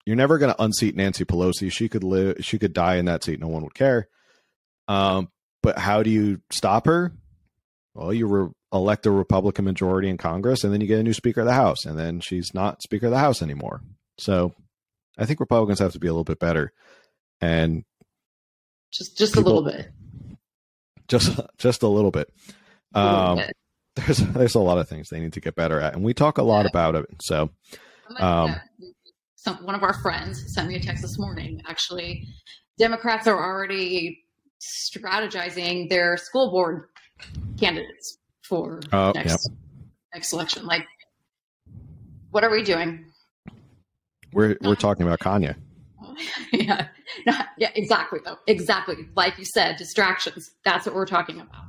[0.05, 1.71] you're never going to unseat Nancy Pelosi.
[1.71, 4.07] She could live she could die in that seat no one would care.
[4.87, 5.29] Um
[5.61, 7.11] but how do you stop her?
[7.93, 11.13] Well, you re- elect a Republican majority in Congress and then you get a new
[11.13, 13.81] Speaker of the House and then she's not Speaker of the House anymore.
[14.17, 14.53] So
[15.17, 16.71] I think Republicans have to be a little bit better
[17.41, 17.83] and
[18.91, 19.91] just just people, a little bit.
[21.07, 22.29] Just just a little bit.
[22.93, 23.51] A little um, bit.
[23.95, 26.37] there's there's a lot of things they need to get better at, and we talk
[26.37, 26.69] a lot yeah.
[26.69, 27.05] about it.
[27.21, 27.49] So,
[28.17, 28.55] um,
[29.35, 31.61] some, one of our friends sent me a text this morning.
[31.67, 32.27] Actually,
[32.77, 34.23] Democrats are already
[34.61, 36.85] strategizing their school board
[37.59, 39.49] candidates for uh, next
[40.13, 40.65] next election.
[40.65, 40.85] Like,
[42.31, 43.05] what are we doing?
[44.33, 45.55] We're we're talking about Kanye.
[46.53, 46.87] yeah,
[47.57, 48.19] yeah, exactly.
[48.23, 48.95] Though, exactly.
[49.15, 50.51] Like you said, distractions.
[50.65, 51.65] That's what we're talking about.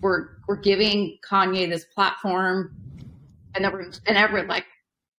[0.00, 2.74] We're we're giving Kanye this platform,
[3.54, 4.66] and we're and everyone like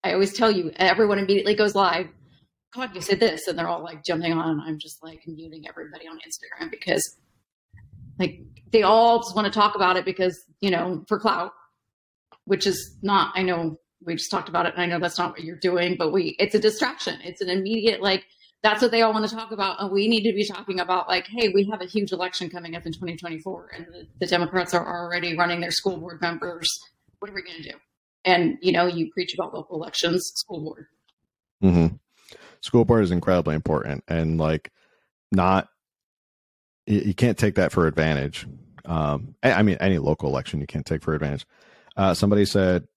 [0.03, 2.07] I always tell you, everyone immediately goes live.
[2.75, 6.17] Kanye said this, and they're all like jumping on, I'm just like muting everybody on
[6.17, 7.17] Instagram because
[8.19, 8.41] like
[8.71, 11.53] they all just want to talk about it because you know for clout,
[12.45, 13.33] which is not.
[13.35, 15.95] I know we just talked about it, and I know that's not what you're doing,
[15.97, 17.19] but we it's a distraction.
[17.23, 18.25] It's an immediate like
[18.63, 19.81] that's what they all want to talk about.
[19.81, 22.75] And we need to be talking about like, hey, we have a huge election coming
[22.75, 26.69] up in 2024, and the, the Democrats are already running their school board members.
[27.19, 27.75] What are we going to do?
[28.25, 30.85] And you know, you preach about local elections, school board.
[31.61, 31.95] Mm-hmm.
[32.61, 34.71] School board is incredibly important, and like,
[35.31, 35.67] not
[36.85, 38.47] you, you can't take that for advantage.
[38.85, 41.45] Um, I mean, any local election you can't take for advantage.
[41.95, 42.87] Uh, somebody said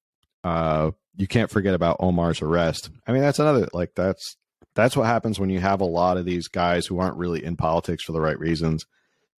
[0.45, 2.91] uh, you can't forget about Omar's arrest.
[3.07, 4.37] I mean, that's another like that's
[4.77, 7.57] that's what happens when you have a lot of these guys who aren't really in
[7.57, 8.87] politics for the right reasons.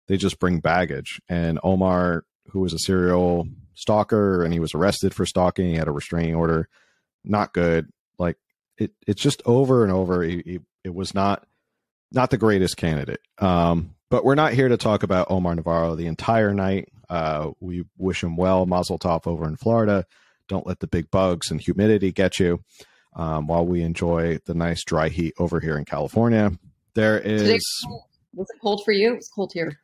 [0.08, 1.22] They just bring baggage.
[1.30, 5.88] And Omar, who was a serial stalker and he was arrested for stalking, he had
[5.88, 6.68] a restraining order.
[7.24, 7.88] Not good.
[8.18, 8.38] Like
[8.78, 10.24] it, it's just over and over.
[10.24, 11.46] He, he, it was not
[12.12, 13.20] not the greatest candidate.
[13.38, 16.90] Um, but we're not here to talk about Omar Navarro the entire night.
[17.10, 20.06] Uh, we wish him well, Mazel Tov over in Florida.
[20.48, 22.64] Don't let the big bugs and humidity get you
[23.18, 26.52] um, while we enjoy the nice dry heat over here in California.
[26.94, 27.62] There is.
[28.34, 29.14] Was it cold for you?
[29.14, 29.80] It was cold here.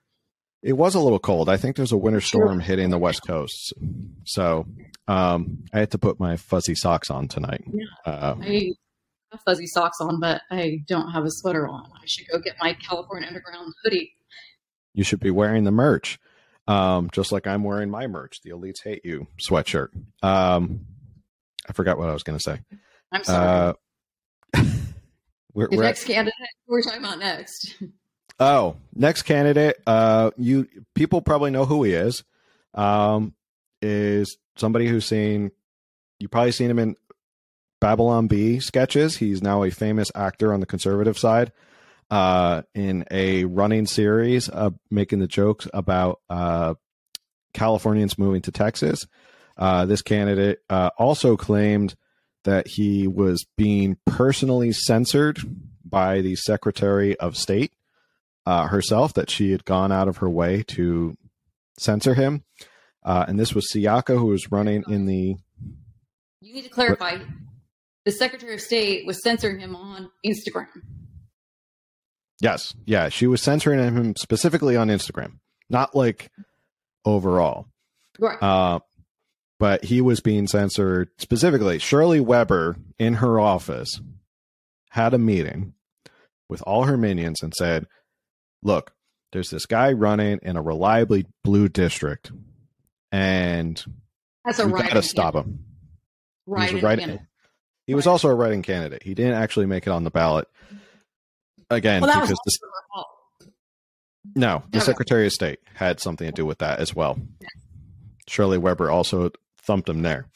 [0.61, 1.49] It was a little cold.
[1.49, 3.73] I think there's a winter storm hitting the West Coast.
[4.23, 4.65] So
[5.07, 7.63] um, I had to put my fuzzy socks on tonight.
[7.67, 7.83] Yeah.
[8.05, 8.71] Uh, I
[9.31, 11.89] have fuzzy socks on, but I don't have a sweater on.
[11.95, 14.13] I should go get my California Underground hoodie.
[14.93, 16.19] You should be wearing the merch,
[16.67, 19.89] um, just like I'm wearing my merch, the Elites Hate You sweatshirt.
[20.21, 20.85] Um,
[21.67, 22.59] I forgot what I was going to say.
[23.13, 23.75] I'm sorry.
[24.53, 24.63] Uh,
[25.53, 26.33] we're, the we're next at, candidate.
[26.67, 27.75] We're talking about next.
[28.39, 29.77] Oh, next candidate.
[29.85, 32.23] Uh, you people probably know who he is.
[32.73, 33.35] Um,
[33.79, 35.51] is somebody who's seen.
[36.19, 36.95] You probably seen him in
[37.79, 39.17] Babylon Bee sketches.
[39.17, 41.51] He's now a famous actor on the conservative side.
[42.09, 46.73] Uh, in a running series, uh, making the jokes about uh,
[47.53, 49.05] Californians moving to Texas.
[49.57, 51.95] Uh, this candidate uh, also claimed
[52.43, 55.39] that he was being personally censored
[55.83, 57.73] by the Secretary of State
[58.45, 61.15] uh, herself, that she had gone out of her way to
[61.77, 62.43] censor him.
[63.03, 65.35] Uh, and this was Siaka, who was running in the.
[66.41, 67.17] You need to clarify.
[67.17, 67.27] What?
[68.05, 70.67] The Secretary of State was censoring him on Instagram.
[72.41, 72.73] Yes.
[72.85, 73.07] Yeah.
[73.09, 76.29] She was censoring him specifically on Instagram, not like
[77.05, 77.67] overall.
[78.19, 78.41] Right.
[78.41, 78.79] Uh,
[79.63, 81.79] but he was being censored specifically.
[81.79, 84.01] Shirley Weber in her office
[84.89, 85.73] had a meeting
[86.49, 87.87] with all her minions and said,
[88.61, 88.91] Look,
[89.31, 92.33] there's this guy running in a reliably blue district,
[93.09, 93.81] and
[94.43, 95.63] That's a got to stop him.
[96.45, 96.69] Right.
[96.69, 97.19] He, was,
[97.87, 99.03] he was also a write-in candidate.
[99.03, 100.49] He didn't actually make it on the ballot
[101.69, 102.57] again well, because the,
[104.35, 104.85] No, the Okay.
[104.85, 107.17] Secretary of State had something to do with that as well.
[108.27, 109.31] Shirley Weber also
[109.65, 110.27] thumped him there.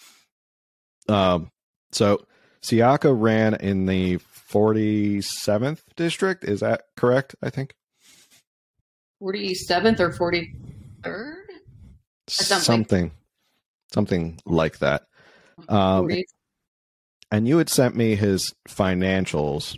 [1.10, 1.52] Um,
[1.92, 2.26] so
[2.62, 4.18] Siaka ran in the
[4.52, 6.44] 47th district.
[6.44, 7.36] Is that correct?
[7.42, 7.74] I think
[9.22, 11.36] 47th or 43rd?
[12.28, 12.62] something.
[12.62, 13.12] something,
[13.94, 15.04] something like that.
[15.70, 16.10] Um,
[17.30, 19.78] And you had sent me his financials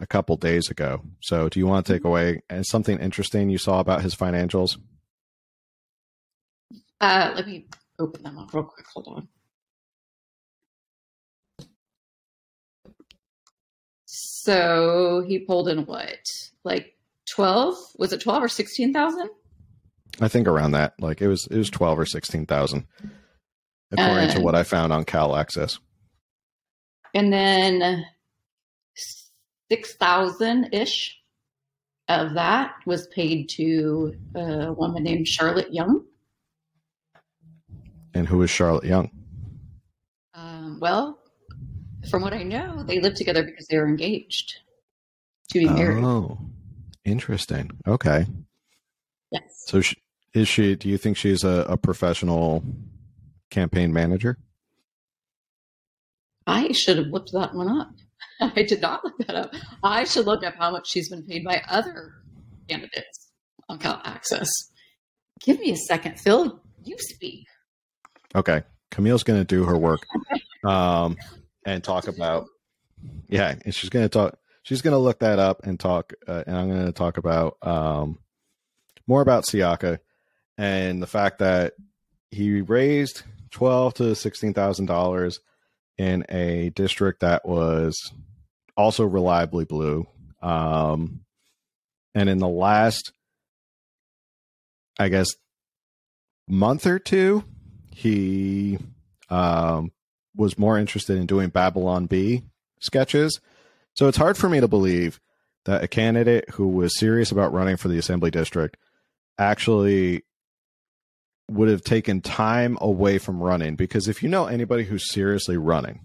[0.00, 1.02] a couple days ago.
[1.20, 4.78] So do you want to take away and something interesting you saw about his financials?
[7.00, 7.66] Uh, let me
[8.00, 8.86] open them up real quick.
[8.94, 9.28] Hold on.
[14.06, 16.18] So he pulled in what?
[16.64, 16.96] Like
[17.34, 17.76] 12?
[17.98, 19.30] Was it 12 or 16,000?
[20.20, 20.94] I think around that.
[20.98, 22.84] Like it was it was twelve or sixteen thousand,
[23.92, 25.78] according to Uh, what I found on Cal Access.
[27.14, 28.04] And then
[29.70, 31.16] 6,000 ish
[32.08, 36.04] of that was paid to a woman named Charlotte Young.
[38.14, 39.10] And who is Charlotte Young?
[40.34, 41.18] Um, well,
[42.10, 44.52] from what I know, they lived together because they were engaged
[45.50, 46.02] to be married.
[46.04, 46.38] Oh,
[47.04, 47.70] interesting.
[47.86, 48.26] Okay,
[49.30, 49.42] Yes.
[49.66, 49.94] so sh
[50.34, 50.76] is she?
[50.76, 52.62] Do you think she's a, a professional
[53.50, 54.38] campaign manager?
[56.46, 57.90] I should have looked that one up.
[58.40, 59.52] I did not look that up.
[59.82, 62.14] I should look up how much she's been paid by other
[62.68, 63.30] candidates
[63.68, 64.48] on Cal Access.
[65.44, 66.60] Give me a second, Phil.
[66.84, 67.46] You speak.
[68.34, 70.06] Okay, Camille's going to do her work,
[70.64, 71.16] um,
[71.66, 72.46] and talk about.
[73.28, 74.38] Yeah, and she's going to talk.
[74.62, 76.12] She's going to look that up and talk.
[76.26, 78.18] Uh, and I'm going to talk about um,
[79.06, 79.98] more about Siaka
[80.58, 81.74] and the fact that
[82.30, 85.40] he raised twelve to sixteen thousand dollars
[85.98, 88.12] in a district that was
[88.76, 90.06] also reliably blue.
[90.42, 91.20] Um,
[92.14, 93.12] and in the last,
[94.98, 95.34] I guess,
[96.48, 97.44] month or two,
[98.00, 98.78] he
[99.28, 99.92] um,
[100.34, 102.42] was more interested in doing Babylon Bee
[102.80, 103.40] sketches.
[103.94, 105.20] So it's hard for me to believe
[105.66, 108.78] that a candidate who was serious about running for the assembly district
[109.38, 110.24] actually
[111.50, 116.00] would have taken time away from running because if you know anybody who's seriously running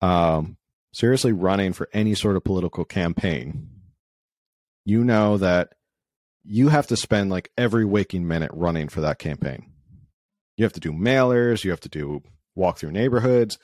[0.00, 0.56] um
[0.92, 3.68] seriously running for any sort of political campaign
[4.84, 5.74] you know that
[6.44, 9.71] you have to spend like every waking minute running for that campaign
[10.56, 12.22] you have to do mailers you have to do
[12.54, 13.58] walk through neighborhoods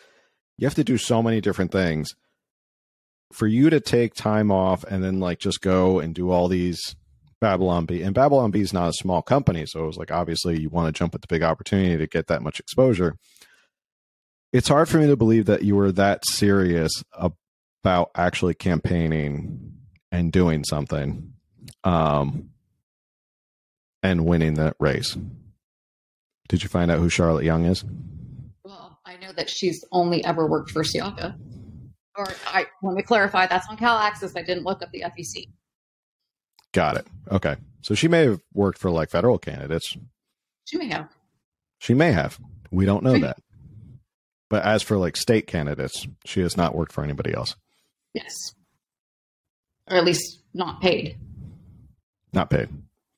[0.57, 2.15] you have to do so many different things
[3.33, 6.97] for you to take time off and then like just go and do all these
[7.41, 8.03] Babylon Bee.
[8.03, 10.93] And Babylon Bee is not a small company, so it was like obviously you want
[10.93, 13.17] to jump at the big opportunity to get that much exposure.
[14.53, 19.75] It's hard for me to believe that you were that serious about actually campaigning
[20.11, 21.35] and doing something
[21.85, 22.49] um
[24.03, 25.17] and winning that race.
[26.49, 27.85] Did you find out who Charlotte Young is?
[28.65, 31.37] Well, I know that she's only ever worked for Siaka.
[32.17, 34.35] Or I let me clarify, that's on Cal Access.
[34.35, 35.49] I didn't look up the FEC.
[36.73, 37.07] Got it.
[37.31, 37.57] Okay.
[37.83, 39.97] So she may have worked for like federal candidates.
[40.65, 41.09] She may have.
[41.79, 42.39] She may have.
[42.71, 43.39] We don't know that.
[44.51, 47.55] But as for like state candidates, she has not worked for anybody else.
[48.15, 48.55] Yes.
[49.89, 51.19] Or at least not paid.
[52.33, 52.69] Not paid.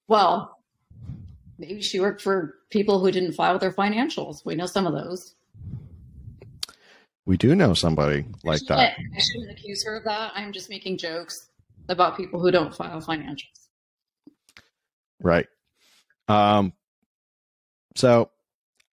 [0.08, 0.59] Well,
[1.60, 4.44] maybe she worked for people who didn't file their financials.
[4.44, 5.34] We know some of those.
[7.26, 8.98] We do know somebody like I that.
[8.98, 10.32] I shouldn't accuse her of that.
[10.34, 11.48] I'm just making jokes
[11.88, 13.68] about people who don't file financials.
[15.20, 15.46] Right.
[16.26, 16.72] Um
[17.94, 18.30] so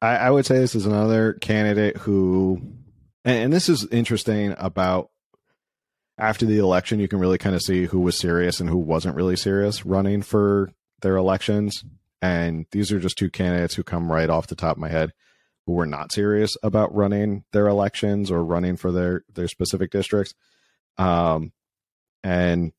[0.01, 2.61] I, I would say this is another candidate who
[3.23, 5.11] and, and this is interesting about
[6.17, 9.15] after the election you can really kind of see who was serious and who wasn't
[9.15, 11.83] really serious running for their elections.
[12.25, 15.13] And these are just two candidates who come right off the top of my head
[15.65, 20.33] who were not serious about running their elections or running for their their specific districts.
[20.97, 21.51] Um
[22.23, 22.71] and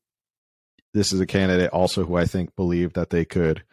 [0.93, 3.63] this is a candidate also who I think believed that they could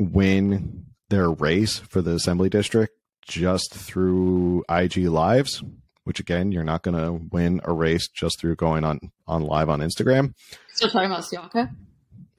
[0.00, 5.62] win their race for the assembly district just through IG lives,
[6.04, 9.68] which again, you're not going to win a race just through going on on live
[9.68, 10.34] on Instagram.
[10.72, 11.70] Still talking about Siaka.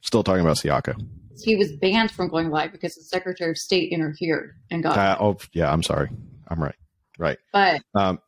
[0.01, 0.95] Still talking about Siaka.
[1.43, 4.97] He was banned from going live because the Secretary of State interfered and got.
[4.97, 6.09] Uh, oh, yeah, I'm sorry.
[6.47, 6.75] I'm right.
[7.19, 7.37] Right.
[7.51, 8.19] but Um,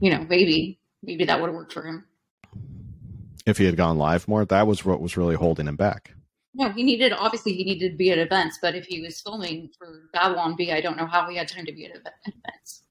[0.00, 2.04] you know, maybe maybe that would have worked for him.
[3.46, 6.12] if he had gone live more, that was what was really holding him back.
[6.54, 9.70] No, he needed obviously he needed to be at events, but if he was filming
[9.78, 12.32] for Babylon Bee, I don't know how he had time to be at ev- at
[12.34, 12.82] events.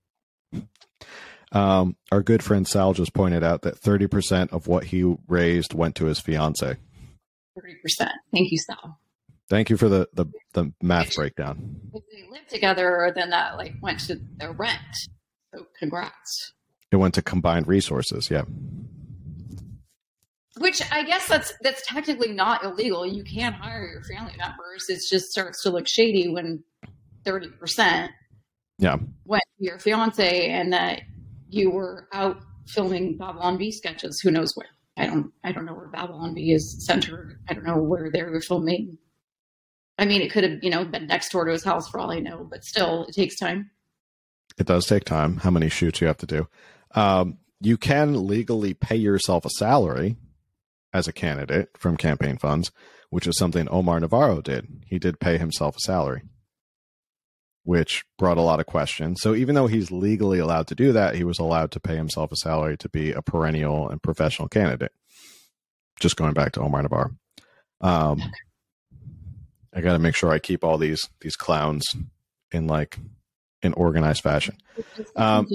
[1.52, 5.96] Um, our good friend Sal just pointed out that 30% of what he raised went
[5.96, 6.76] to his fiance.
[7.58, 8.10] 30%.
[8.32, 9.00] Thank you, Sal.
[9.50, 11.78] Thank you for the the, the math breakdown.
[11.94, 14.80] If they live together, then that like went to their rent.
[15.54, 16.54] So congrats.
[16.92, 18.30] It went to combined resources.
[18.32, 18.44] Yeah.
[20.58, 23.06] Which I guess that's that's technically not illegal.
[23.06, 24.86] You can hire your family members.
[24.90, 26.64] It just starts to look shady when
[27.24, 28.12] thirty percent
[28.78, 31.02] yeah went to your fiance and that
[31.50, 32.38] you were out
[32.68, 34.20] filming Babylon Bee sketches.
[34.22, 34.70] Who knows where?
[34.98, 37.40] I don't I don't know where Babylon Bee is centered.
[37.50, 38.98] I don't know where they were filming.
[39.98, 42.12] I mean, it could have you know been next door to his house for all
[42.12, 43.72] I know, but still, it takes time.
[44.58, 45.38] It does take time.
[45.38, 46.48] How many shoots you have to do?
[46.92, 50.16] Um, you can legally pay yourself a salary
[50.94, 52.72] as a candidate from campaign funds,
[53.10, 54.84] which is something Omar Navarro did.
[54.86, 56.22] He did pay himself a salary,
[57.66, 59.22] which brought a lot of questions.
[59.22, 62.32] So even though he's legally allowed to do that, he was allowed to pay himself
[62.32, 64.92] a salary to be a perennial and professional candidate.
[66.00, 67.12] Just going back to Omar Navarro.
[67.82, 68.22] Um,
[69.74, 71.84] I got to make sure I keep all these these clowns
[72.52, 72.98] in like
[73.62, 74.58] in organized fashion.
[75.16, 75.48] Um,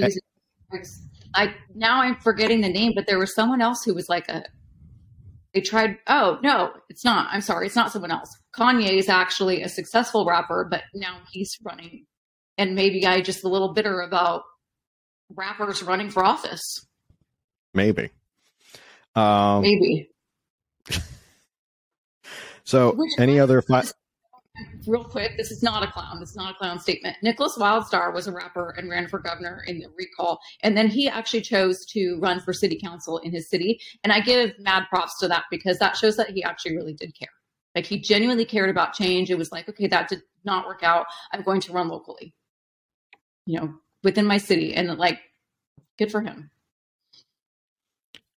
[1.35, 4.45] I now I'm forgetting the name, but there was someone else who was like a
[5.55, 9.63] they tried oh no it's not i'm sorry it's not someone else kanye is actually
[9.63, 12.05] a successful rapper but now he's running
[12.59, 14.43] and maybe i just a little bitter about
[15.31, 16.87] rappers running for office
[17.75, 18.11] maybe
[19.15, 20.09] um maybe
[22.65, 23.83] so Which any other fi-
[24.87, 26.21] real quick, this is not a clown.
[26.21, 27.17] This is not a clown statement.
[27.25, 30.41] Nickolas Wildstar was a rapper and ran for governor in the recall.
[30.63, 33.81] And then he actually chose to run for city council in his city.
[34.05, 37.15] And I give mad props to that because that shows that he actually really did
[37.19, 37.29] care.
[37.75, 39.31] Like he genuinely cared about change.
[39.31, 41.07] It was like, okay, that did not work out.
[41.33, 42.35] I'm going to run locally,
[43.47, 44.75] you know, within my city.
[44.75, 45.21] And like,
[45.99, 46.51] good for him.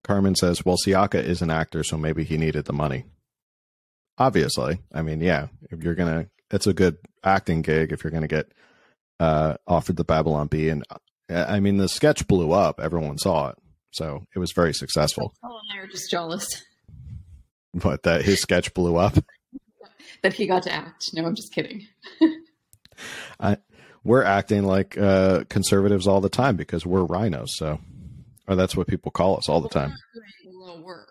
[0.04, 3.04] Carmen says, well, Siaka is an actor, so maybe he needed the money.
[4.18, 8.28] Obviously, I mean, yeah, if you're gonna, it's a good acting gig if you're gonna
[8.28, 8.52] get
[9.20, 10.96] uh, offered the Babylon Bee, and uh,
[11.48, 12.80] I mean, the sketch blew up.
[12.80, 13.56] Everyone saw it,
[13.92, 15.32] so it was very successful.
[15.44, 16.62] Oh, and I are just jealous.
[17.74, 19.14] But that his sketch blew up.
[20.22, 21.10] that he got to act.
[21.14, 21.86] No, I'm just kidding.
[23.40, 23.56] I,
[24.04, 27.48] we're acting like uh, conservatives all the time because we're RINOs.
[27.50, 27.78] So,
[28.48, 29.92] or that's what people call us all the time.
[30.82, 31.08] Work.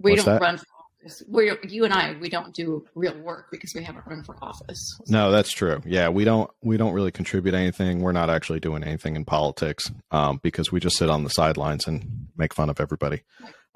[0.00, 0.40] We What's don't that?
[0.40, 0.64] run for
[1.02, 1.22] office.
[1.28, 4.98] We, you and I, we don't do real work because we haven't run for office.
[5.08, 5.80] No, that's true.
[5.84, 8.00] Yeah, we don't we don't really contribute anything.
[8.00, 11.86] We're not actually doing anything in politics um, because we just sit on the sidelines
[11.86, 13.22] and make fun of everybody,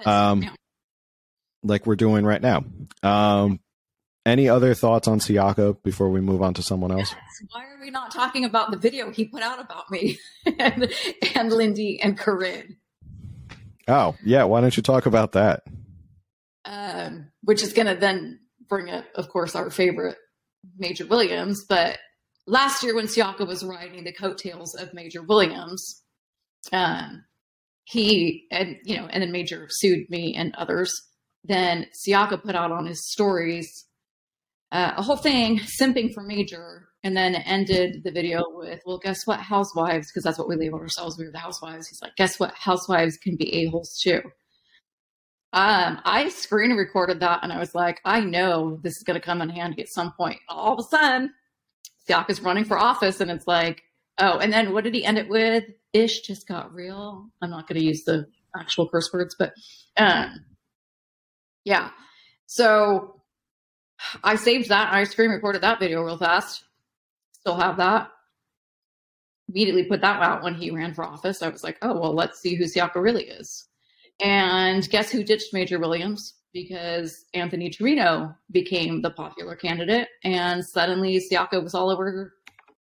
[0.07, 0.49] um,
[1.63, 2.65] like we're doing right now.
[3.03, 3.61] Um,
[4.27, 7.11] any other thoughts on Siaka before we move on to someone else?
[7.13, 7.49] Yes.
[7.51, 10.19] Why are we not talking about the video he put out about me
[10.59, 10.93] and,
[11.35, 12.77] and Lindy and Corinne?
[13.89, 14.45] Oh, yeah.
[14.45, 15.63] Why don't you talk about that?
[16.65, 20.17] Um, which is going to then bring up, of course, our favorite
[20.79, 21.65] Major Williams.
[21.65, 21.99] But
[22.47, 26.03] last year, when Siaka was riding the coattails of Major Williams,
[26.73, 27.25] um,
[27.91, 30.93] he and you know, and then Major sued me and others.
[31.45, 33.87] Then Siaka put out on his stories
[34.73, 39.27] uh, a whole thing simping for Major, and then ended the video with, "Well, guess
[39.27, 41.19] what, housewives?" Because that's what we label ourselves.
[41.19, 41.89] We were the housewives.
[41.89, 44.23] He's like, "Guess what, housewives can be a holes too."
[45.53, 49.27] Um, I screen recorded that, and I was like, "I know this is going to
[49.27, 51.33] come in handy at some point." All of a sudden,
[52.09, 53.83] Siaka's running for office, and it's like,
[54.19, 55.65] oh, and then what did he end it with?
[55.93, 57.29] Ish just got real.
[57.43, 58.27] I'm not going to use the
[58.57, 59.53] actual curse words, but
[59.97, 60.45] um,
[61.65, 61.91] yeah.
[62.47, 63.21] So
[64.23, 64.93] I saved that.
[64.93, 66.65] I screen recorded that video real fast.
[67.33, 68.11] Still have that.
[69.49, 71.43] Immediately put that out when he ran for office.
[71.43, 73.67] I was like, oh, well, let's see who Siaka really is.
[74.21, 76.35] And guess who ditched Major Williams?
[76.53, 82.35] Because Anthony Trimino became the popular candidate, and suddenly Siaka was all over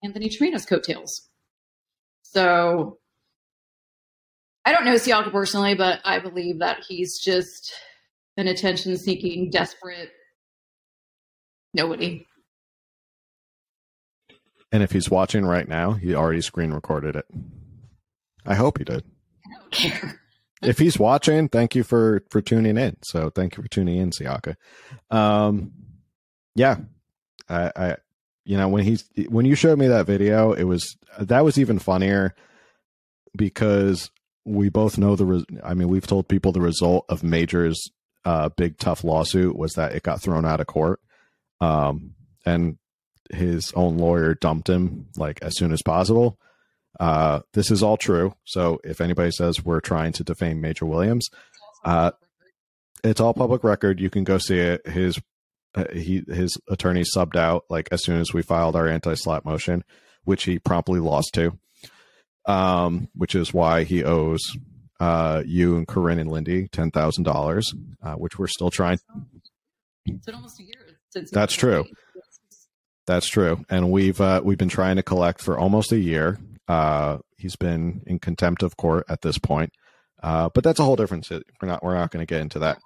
[0.03, 1.29] Anthony Trimino's coattails.
[2.35, 2.99] So
[4.65, 7.73] I don't know Siaka personally, but I believe that he's just
[8.37, 10.11] an attention seeking, desperate
[11.73, 12.27] nobody.
[14.73, 17.27] And if he's watching right now, he already screen recorded it.
[18.45, 19.05] I hope he did.
[19.47, 20.21] I don't care.
[20.63, 22.97] if he's watching, thank you for for tuning in.
[23.03, 24.57] So thank you for tuning in, Siaka.
[25.13, 25.73] Um,
[26.57, 26.79] yeah,
[27.49, 27.97] I, I,
[28.45, 31.79] you know, when he's when you showed me that video, it was that was even
[31.79, 32.35] funnier
[33.37, 34.11] because
[34.45, 35.25] we both know the.
[35.25, 37.91] Re- I mean, we've told people the result of Major's
[38.25, 41.01] uh, big tough lawsuit was that it got thrown out of court,
[41.61, 42.15] um,
[42.45, 42.79] and
[43.31, 46.39] his own lawyer dumped him like as soon as possible.
[47.01, 48.35] Uh, this is all true.
[48.45, 51.29] So if anybody says we're trying to defame Major Williams,
[51.85, 52.13] uh,
[53.03, 54.01] it's all public record.
[54.01, 54.87] You can go see it.
[54.87, 55.19] His
[55.93, 59.85] he his attorney subbed out like as soon as we filed our anti-SLAPP motion,
[60.25, 61.59] which he promptly lost to.
[62.47, 64.43] Um, which is why he owes
[65.01, 67.73] uh, you and Corinne and Lindy ten thousand uh, dollars,
[68.17, 68.99] which we're still trying.
[70.07, 71.31] It's been almost a year since.
[71.31, 71.85] That's true.
[73.07, 76.39] That's true, and we've uh, we've been trying to collect for almost a year.
[76.69, 79.73] Uh, he's been in contempt of court at this point,
[80.23, 81.29] uh, but that's a whole different.
[81.31, 82.79] We're not we're not going to get into that.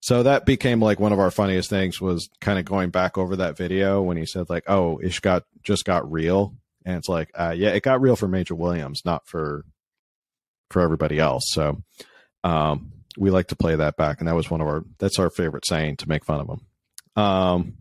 [0.00, 3.36] So that became like one of our funniest things was kind of going back over
[3.36, 7.30] that video when he said like, "Oh, Ish got just got real," and it's like,
[7.34, 9.64] uh, yeah, it got real for Major Williams, not for
[10.70, 11.44] for everybody else.
[11.48, 11.82] So
[12.44, 15.30] um, we like to play that back, and that was one of our that's our
[15.30, 17.22] favorite saying to make fun of him.
[17.22, 17.78] Um,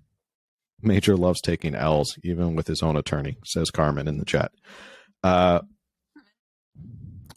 [0.82, 4.52] Major loves taking L's, even with his own attorney, says Carmen in the chat.
[5.24, 5.62] Uh,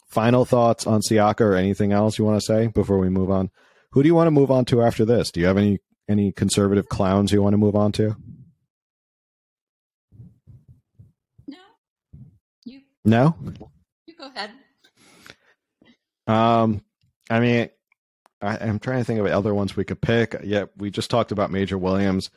[0.07, 3.49] final thoughts on Siaka or anything else you want to say before we move on?
[3.93, 5.31] Who do you want to move on to after this?
[5.31, 5.79] Do you have any
[6.09, 8.15] any conservative clowns you want to move on to?
[11.47, 11.57] No.
[12.65, 12.81] You.
[13.05, 13.35] No.
[14.05, 14.51] You go ahead.
[16.27, 16.83] Um,
[17.29, 17.69] I mean,
[18.41, 20.35] I, am trying to think of other ones we could pick.
[20.43, 22.29] Yeah, we just talked about Major Williams.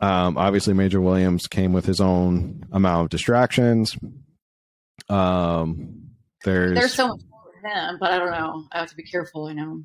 [0.00, 3.96] Um, obviously, Major Williams came with his own amount of distractions.
[5.08, 6.10] Um,
[6.44, 8.64] there's there's so much more with him, but I don't know.
[8.72, 9.46] I have to be careful.
[9.46, 9.82] I know.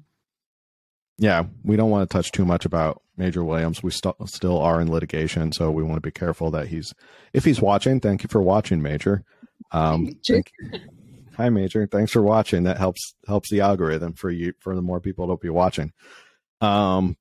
[1.17, 3.83] Yeah, we don't want to touch too much about Major Williams.
[3.83, 6.93] We st- still are in litigation, so we want to be careful that he's
[7.33, 7.99] if he's watching.
[7.99, 9.23] Thank you for watching, Major.
[9.71, 10.79] Um, thank you.
[11.37, 11.87] Hi, Major.
[11.87, 12.63] Thanks for watching.
[12.63, 15.93] That helps helps the algorithm for you for the more people to be watching.
[16.61, 17.17] Um,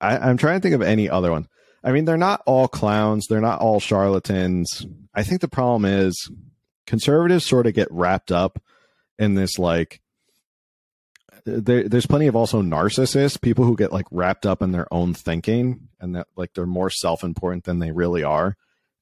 [0.00, 1.48] I, I'm trying to think of any other one.
[1.82, 3.26] I mean, they're not all clowns.
[3.26, 4.84] They're not all charlatans.
[5.14, 6.30] I think the problem is
[6.86, 8.60] conservatives sort of get wrapped up
[9.18, 10.00] in this like
[11.56, 15.14] there, there's plenty of also narcissists, people who get like wrapped up in their own
[15.14, 18.56] thinking and that like they're more self-important than they really are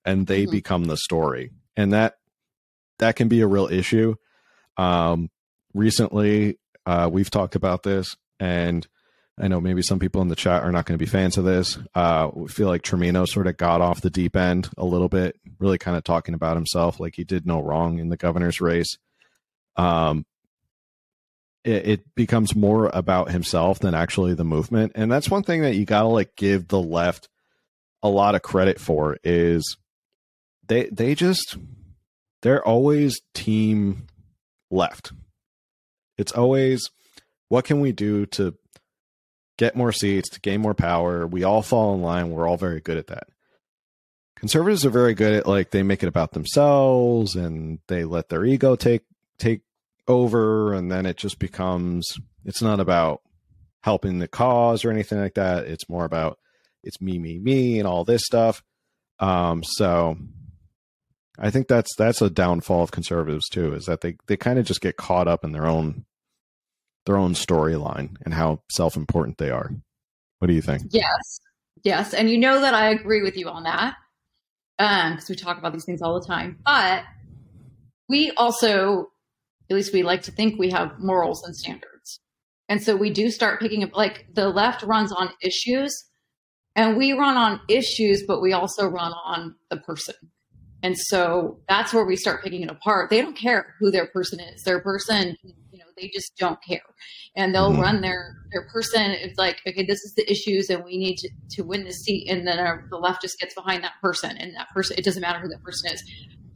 [0.05, 0.53] and they mm-hmm.
[0.53, 1.51] become the story.
[1.77, 2.17] And that
[2.99, 4.15] that can be a real issue.
[4.77, 5.31] Um
[5.75, 8.87] recently uh we've talked about this and
[9.39, 11.45] I know maybe some people in the chat are not going to be fans of
[11.45, 11.79] this.
[11.95, 15.39] Uh, we feel like Trimino sort of got off the deep end a little bit,
[15.59, 18.97] really kind of talking about himself, like he did no wrong in the governor's race.
[19.77, 20.25] Um,
[21.67, 25.75] it, it becomes more about himself than actually the movement, and that's one thing that
[25.75, 27.29] you got to like give the left
[28.03, 29.77] a lot of credit for is
[30.69, 31.57] they they just
[32.43, 34.07] they're always team
[34.71, 35.13] left.
[36.17, 36.91] It's always
[37.49, 38.55] what can we do to
[39.59, 41.27] get more seats, to gain more power.
[41.27, 42.31] We all fall in line.
[42.31, 43.29] We're all very good at that.
[44.37, 48.45] Conservatives are very good at like they make it about themselves and they let their
[48.45, 49.03] ego take
[49.39, 49.63] take
[50.09, 52.07] over and then it just becomes
[52.45, 53.23] it's not about
[53.83, 55.67] helping the cause or anything like that.
[55.67, 56.39] It's more about
[56.83, 58.63] it's me, me, me and all this stuff.
[59.19, 60.17] Um, so
[61.39, 64.65] I think that's that's a downfall of conservatives too, is that they, they kind of
[64.65, 66.05] just get caught up in their own
[67.07, 69.71] their own storyline and how self important they are.
[70.39, 70.83] What do you think?
[70.91, 71.41] Yes.
[71.83, 72.15] Yes.
[72.15, 73.95] And you know that I agree with you on that.
[74.79, 76.59] Um, because we talk about these things all the time.
[76.65, 77.05] But
[78.09, 79.11] we also,
[79.71, 82.21] at least we like to think we have morals and standards.
[82.69, 85.93] And so we do start picking up like the left runs on issues
[86.75, 90.15] and we run on issues, but we also run on the person.
[90.83, 93.11] And so that's where we start picking it apart.
[93.11, 94.63] They don't care who their person is.
[94.63, 95.37] Their person
[95.77, 96.81] you know, they just don't care
[97.37, 97.83] and they'll mm-hmm.
[97.83, 101.29] run their their person it's like okay this is the issues and we need to,
[101.51, 104.55] to win the seat and then our, the left just gets behind that person and
[104.57, 106.03] that person it doesn't matter who that person is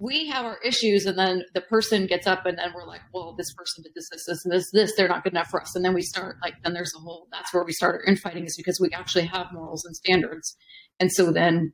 [0.01, 3.35] we have our issues and then the person gets up and then we're like well
[3.37, 5.85] this person did this this this this this they're not good enough for us and
[5.85, 8.57] then we start like then there's a whole that's where we start our infighting is
[8.57, 10.57] because we actually have morals and standards
[10.99, 11.73] and so then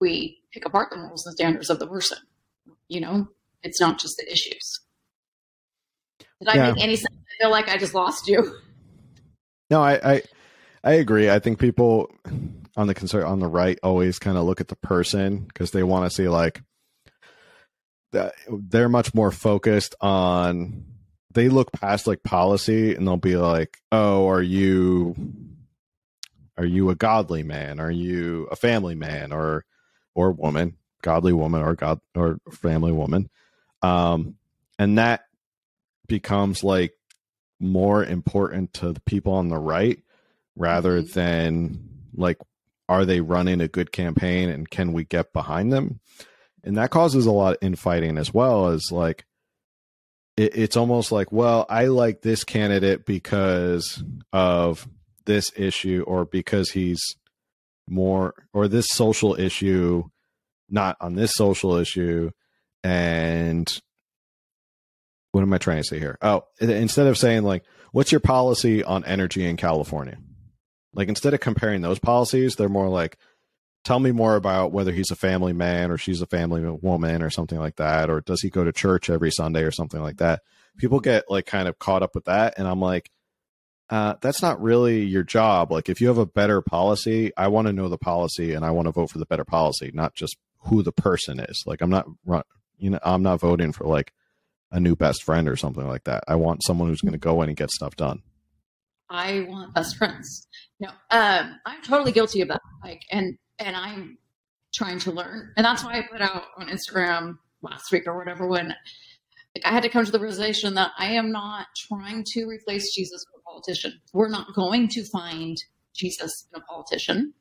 [0.00, 2.18] we pick apart the morals and standards of the person
[2.88, 3.28] you know
[3.62, 4.80] it's not just the issues
[6.40, 6.72] did I yeah.
[6.72, 7.14] make any sense?
[7.14, 8.56] I feel like I just lost you.
[9.70, 10.22] No, I, I,
[10.84, 11.28] I agree.
[11.28, 12.10] I think people
[12.76, 15.82] on the concern on the right always kind of look at the person because they
[15.82, 16.62] want to see like
[18.12, 20.84] they're much more focused on
[21.32, 25.14] they look past like policy and they'll be like, "Oh, are you
[26.56, 27.80] are you a godly man?
[27.80, 29.64] Are you a family man or
[30.14, 33.28] or woman, godly woman or god or family woman?"
[33.82, 34.36] Um
[34.78, 35.22] and that
[36.06, 36.94] becomes like
[37.60, 40.00] more important to the people on the right
[40.56, 41.12] rather mm-hmm.
[41.12, 42.38] than like
[42.88, 46.00] are they running a good campaign and can we get behind them
[46.64, 49.24] and that causes a lot of infighting as well as like
[50.36, 54.02] it, it's almost like well i like this candidate because
[54.32, 54.88] of
[55.26, 57.00] this issue or because he's
[57.88, 60.04] more or this social issue
[60.68, 62.30] not on this social issue.
[62.84, 63.68] And
[65.32, 66.18] what am i trying to say here?
[66.22, 70.18] Oh instead of saying like what's your policy on energy in california?
[70.94, 73.18] Like instead of comparing those policies they're more like
[73.84, 77.30] tell me more about whether he's a family man or she's a family woman or
[77.30, 80.42] something like that or does he go to church every sunday or something like that
[80.76, 83.10] people get like kind of caught up with that and i'm like
[83.90, 85.72] uh, that's not really your job.
[85.72, 88.70] Like, if you have a better policy, I want to know the policy and I
[88.70, 91.64] want to vote for the better policy, not just who the person is.
[91.66, 92.06] Like, I'm not,
[92.76, 94.12] you know, I'm not voting for like
[94.70, 96.24] a new best friend or something like that.
[96.28, 98.22] I want someone who's going to go in and get stuff done.
[99.08, 100.46] I want best friends.
[100.80, 102.60] No, um, I'm totally guilty of that.
[102.84, 104.18] Like, and and I'm
[104.74, 108.46] trying to learn, and that's why I put out on Instagram last week or whatever
[108.46, 108.74] when
[109.54, 112.94] like I had to come to the realization that I am not trying to replace
[112.94, 114.00] Jesus with a politician.
[114.12, 115.56] We're not going to find
[115.94, 117.34] Jesus in a politician.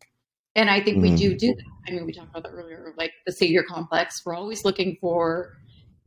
[0.56, 1.02] And I think mm.
[1.04, 1.38] we do mm.
[1.38, 1.64] do that.
[1.88, 4.24] I mean, we talked about that earlier, like the savior complex.
[4.26, 5.54] We're always looking for,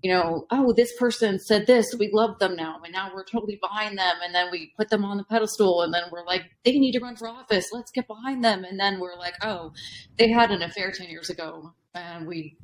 [0.03, 3.59] you know, oh, this person said this, we love them now, and now we're totally
[3.61, 4.17] behind them.
[4.25, 7.01] And then we put them on the pedestal, and then we're like, they need to
[7.01, 7.69] run for office.
[7.73, 8.65] Let's get behind them.
[8.65, 9.73] And then we're like, oh,
[10.19, 12.57] they had an affair ten years ago, and we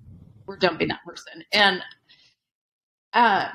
[0.47, 1.45] we're dumping that person.
[1.53, 1.82] And
[3.12, 3.49] uh,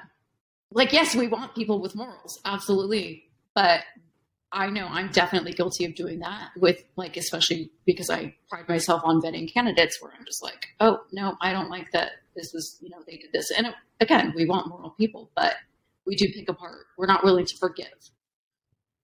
[0.71, 3.29] like, yes, we want people with morals, absolutely.
[3.55, 3.81] But
[4.51, 9.01] I know I'm definitely guilty of doing that with, like, especially because I pride myself
[9.05, 12.77] on vetting candidates where I'm just like, oh, no, I don't like that this was,
[12.81, 13.51] you know, they did this.
[13.51, 15.55] And it, again, we want moral people, but
[16.05, 16.85] we do pick apart.
[16.97, 17.87] We're not willing to forgive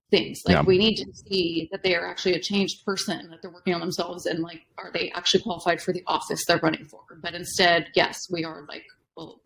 [0.10, 0.42] things.
[0.46, 0.62] Like, yeah.
[0.64, 3.82] we need to see that they are actually a changed person, that they're working on
[3.82, 7.02] themselves, and, like, are they actually qualified for the office they're running for?
[7.22, 9.42] But instead, yes, we are like, well,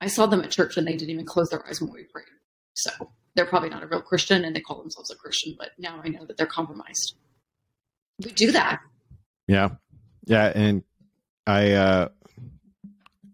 [0.00, 2.26] I saw them at church and they didn't even close their eyes when we prayed.
[2.74, 2.90] So
[3.34, 6.08] they're probably not a real Christian and they call themselves a Christian, but now I
[6.08, 7.14] know that they're compromised.
[8.22, 8.80] We do that.
[9.48, 9.70] Yeah.
[10.26, 10.52] Yeah.
[10.54, 10.82] And
[11.46, 12.08] I, uh,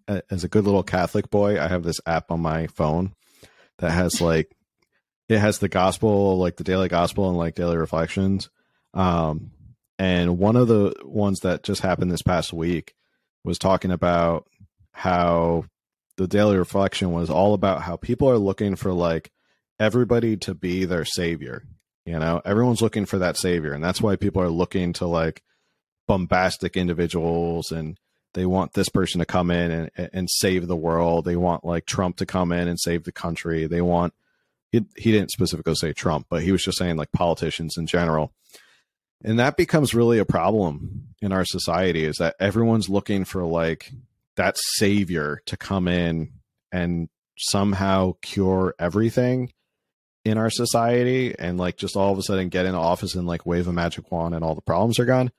[0.09, 3.15] as a good little Catholic boy, I have this app on my phone
[3.79, 4.55] that has like,
[5.29, 8.51] it has the gospel, like the daily gospel and like daily reflections.
[8.95, 9.53] Um,
[9.99, 12.95] and one of the ones that just happened this past week
[13.45, 14.47] was talking about
[14.93, 15.65] how
[16.17, 19.31] the daily reflection was all about how people are looking for like
[19.81, 21.65] everybody to be their savior.
[22.05, 25.43] You know, everyone's looking for that savior, and that's why people are looking to like
[26.09, 27.99] bombastic individuals and
[28.35, 31.25] they want this person to come in and, and save the world.
[31.25, 33.67] They want like Trump to come in and save the country.
[33.67, 34.15] They want
[34.71, 38.33] he, he didn't specifically say Trump, but he was just saying like politicians in general.
[39.23, 43.93] And that becomes really a problem in our society is that everyone's looking for like
[44.37, 46.33] that savior to come in
[46.73, 47.09] and
[47.39, 49.53] somehow cure everything
[50.25, 53.47] in our society and like just all of a sudden get in office and like
[53.47, 55.31] wave a magic wand and all the problems are gone.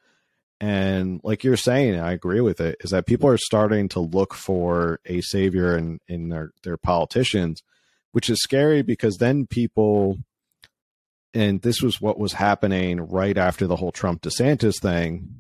[0.63, 4.33] And like you're saying, I agree with it, is that people are starting to look
[4.33, 7.61] for a savior in, in their, their politicians,
[8.13, 10.19] which is scary because then people
[11.33, 15.35] and this was what was happening right after the whole Trump DeSantis thing,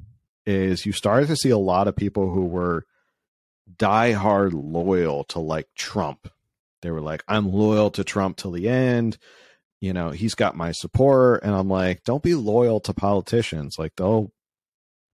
[0.45, 2.85] is you started to see a lot of people who were
[3.77, 6.27] diehard loyal to like Trump.
[6.81, 9.17] They were like, I'm loyal to Trump till the end.
[9.79, 11.43] You know, he's got my support.
[11.43, 13.79] And I'm like, don't be loyal to politicians.
[13.79, 14.33] Like they'll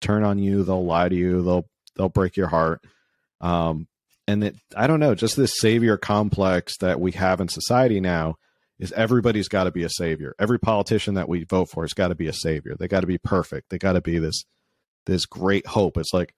[0.02, 2.82] turn on you, they'll lie to you, they'll they'll break your heart.
[3.42, 3.88] Um,
[4.28, 8.36] and it, I don't know, just this savior complex that we have in society now
[8.78, 10.36] is everybody's got to be a savior.
[10.40, 12.76] Every politician that we vote for has got to be a savior.
[12.80, 13.70] They got to be perfect.
[13.70, 14.46] They got to be this
[15.06, 15.98] this great hope.
[15.98, 16.34] It's like,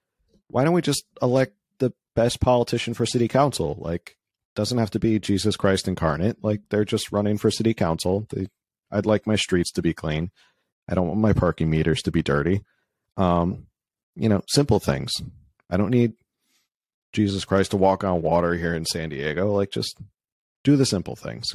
[0.48, 3.76] why don't we just elect the best politician for city council.
[3.78, 4.16] Like,
[4.56, 6.38] doesn't have to be Jesus Christ incarnate.
[6.44, 8.26] Like, they're just running for city council.
[8.30, 8.48] They,
[8.92, 10.32] I'd like my streets to be clean.
[10.90, 12.62] I don't want my parking meters to be dirty.
[13.18, 13.68] Um,
[14.16, 15.12] you know, simple things.
[15.70, 16.14] I don't need
[17.14, 19.54] Jesus Christ to walk on water here in San Diego.
[19.54, 19.98] Like, just
[20.64, 21.52] do the simple things.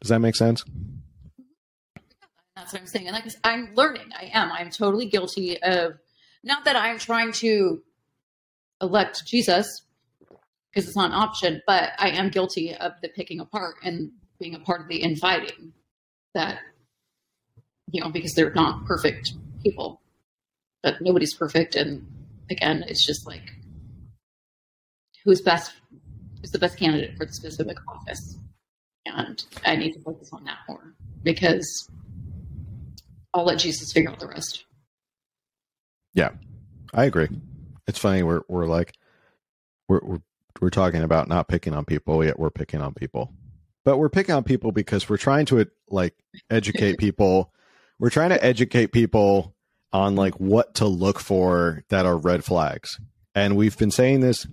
[0.00, 0.64] Does that make sense?
[2.56, 3.08] That's what I'm saying.
[3.08, 4.10] And like I'm learning.
[4.14, 4.52] I am.
[4.52, 5.94] I'm totally guilty of
[6.44, 7.82] not that I'm trying to
[8.80, 9.82] elect Jesus
[10.70, 14.54] because it's not an option, but I am guilty of the picking apart and being
[14.54, 15.72] a part of the infighting
[16.34, 16.58] that,
[17.90, 19.32] you know, because they're not perfect
[19.62, 20.01] people,
[20.82, 21.74] but nobody's perfect.
[21.74, 22.06] And
[22.50, 23.42] again, it's just like
[25.24, 25.72] who's best,
[26.40, 28.36] who's the best candidate for the specific office.
[29.06, 31.88] And I need to focus on that more because
[33.34, 34.64] I'll let Jesus figure out the rest.
[36.14, 36.30] Yeah,
[36.92, 37.28] I agree
[37.86, 38.94] it's funny we're we're like
[39.88, 40.22] we're we're
[40.60, 43.32] we're talking about not picking on people yet we're picking on people
[43.84, 46.14] but we're picking on people because we're trying to like
[46.50, 47.52] educate people
[47.98, 49.54] we're trying to educate people
[49.92, 52.98] on like what to look for that are red flags.
[53.34, 54.46] And we've been saying this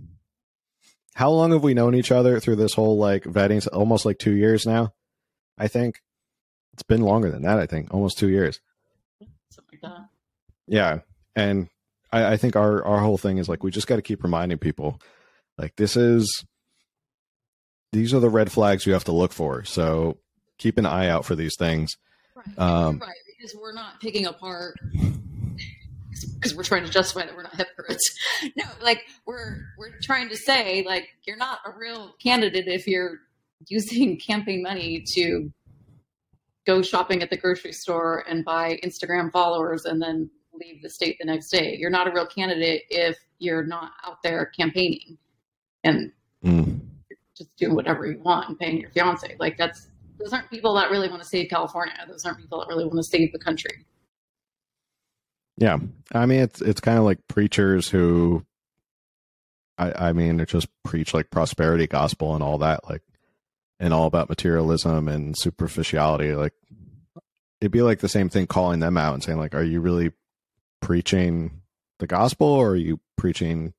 [1.15, 4.31] how long have we known each other through this whole like vetting almost like 2
[4.31, 4.93] years now?
[5.57, 6.01] I think
[6.73, 8.61] it's been longer than that, I think, almost 2 years.
[9.49, 10.09] Something like that.
[10.67, 10.99] Yeah.
[11.35, 11.67] And
[12.11, 14.59] I, I think our our whole thing is like we just got to keep reminding
[14.59, 15.01] people
[15.57, 16.45] like this is
[17.91, 19.63] these are the red flags you have to look for.
[19.63, 20.17] So
[20.57, 21.97] keep an eye out for these things.
[22.35, 22.59] Right.
[22.59, 23.15] Um, right.
[23.39, 24.75] Because we're not picking apart
[26.35, 28.03] because we're trying to justify that we're not hypocrites.
[28.55, 33.19] No, like we're we're trying to say like you're not a real candidate if you're
[33.67, 35.51] using campaign money to
[36.65, 41.17] go shopping at the grocery store and buy Instagram followers and then leave the state
[41.19, 41.75] the next day.
[41.77, 45.17] You're not a real candidate if you're not out there campaigning
[45.83, 46.11] and
[46.43, 46.79] mm.
[47.37, 49.35] just doing whatever you want and paying your fiance.
[49.37, 49.88] Like that's
[50.19, 51.93] those aren't people that really want to save California.
[52.07, 53.85] Those aren't people that really want to save the country.
[55.57, 55.77] Yeah,
[56.13, 58.45] I mean it's it's kind of like preachers who,
[59.77, 63.01] I I mean, they just preach like prosperity gospel and all that, like,
[63.79, 66.33] and all about materialism and superficiality.
[66.33, 66.53] Like,
[67.61, 70.11] it'd be like the same thing calling them out and saying like, "Are you really
[70.81, 71.61] preaching
[71.99, 73.73] the gospel, or are you preaching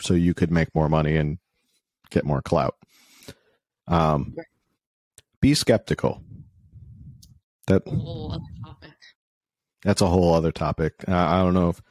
[0.00, 1.38] so you could make more money and
[2.10, 2.76] get more clout?"
[3.86, 4.34] Um,
[5.40, 6.22] be skeptical.
[7.66, 7.82] That
[9.82, 10.94] that's a whole other topic.
[11.06, 11.82] Uh, I don't know if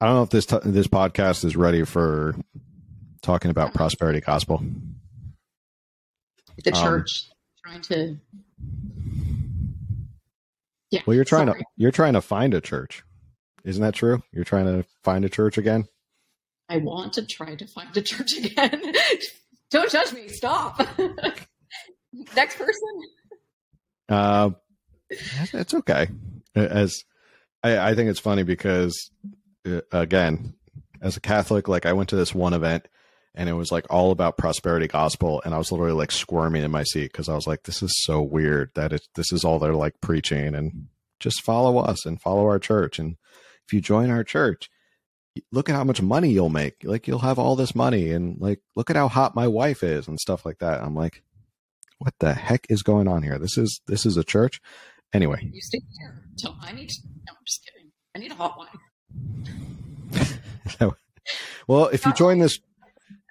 [0.00, 2.34] I don't know if this t- this podcast is ready for
[3.22, 4.62] talking about prosperity gospel.
[6.64, 7.30] The um, church
[7.66, 8.18] um, trying to.
[10.90, 11.00] Yeah.
[11.06, 11.60] Well, you're trying sorry.
[11.60, 13.02] to you're trying to find a church,
[13.64, 14.22] isn't that true?
[14.32, 15.86] You're trying to find a church again.
[16.68, 18.80] I want to try to find a church again.
[19.70, 20.28] Don't judge me.
[20.28, 20.80] Stop.
[22.36, 22.78] Next person.
[24.08, 24.50] Uh,
[25.10, 26.08] it's okay.
[26.54, 27.04] As
[27.62, 29.10] I, I think it's funny because,
[29.66, 30.54] uh, again,
[31.00, 32.86] as a Catholic, like I went to this one event
[33.34, 36.70] and it was like all about prosperity gospel and i was literally like squirming in
[36.70, 39.74] my seat because i was like this is so weird that this is all they're
[39.74, 40.88] like preaching and
[41.20, 43.16] just follow us and follow our church and
[43.66, 44.68] if you join our church
[45.50, 48.60] look at how much money you'll make like you'll have all this money and like
[48.76, 51.22] look at how hot my wife is and stuff like that i'm like
[52.02, 53.38] what the heck is going on here?
[53.38, 54.60] This is this is a church.
[55.12, 56.24] Anyway, you stay here.
[56.36, 56.88] So I need.
[56.88, 57.92] To, no, I'm just kidding.
[58.14, 58.58] I need a hot
[60.80, 60.92] wine.
[61.68, 62.86] well, if you join this, I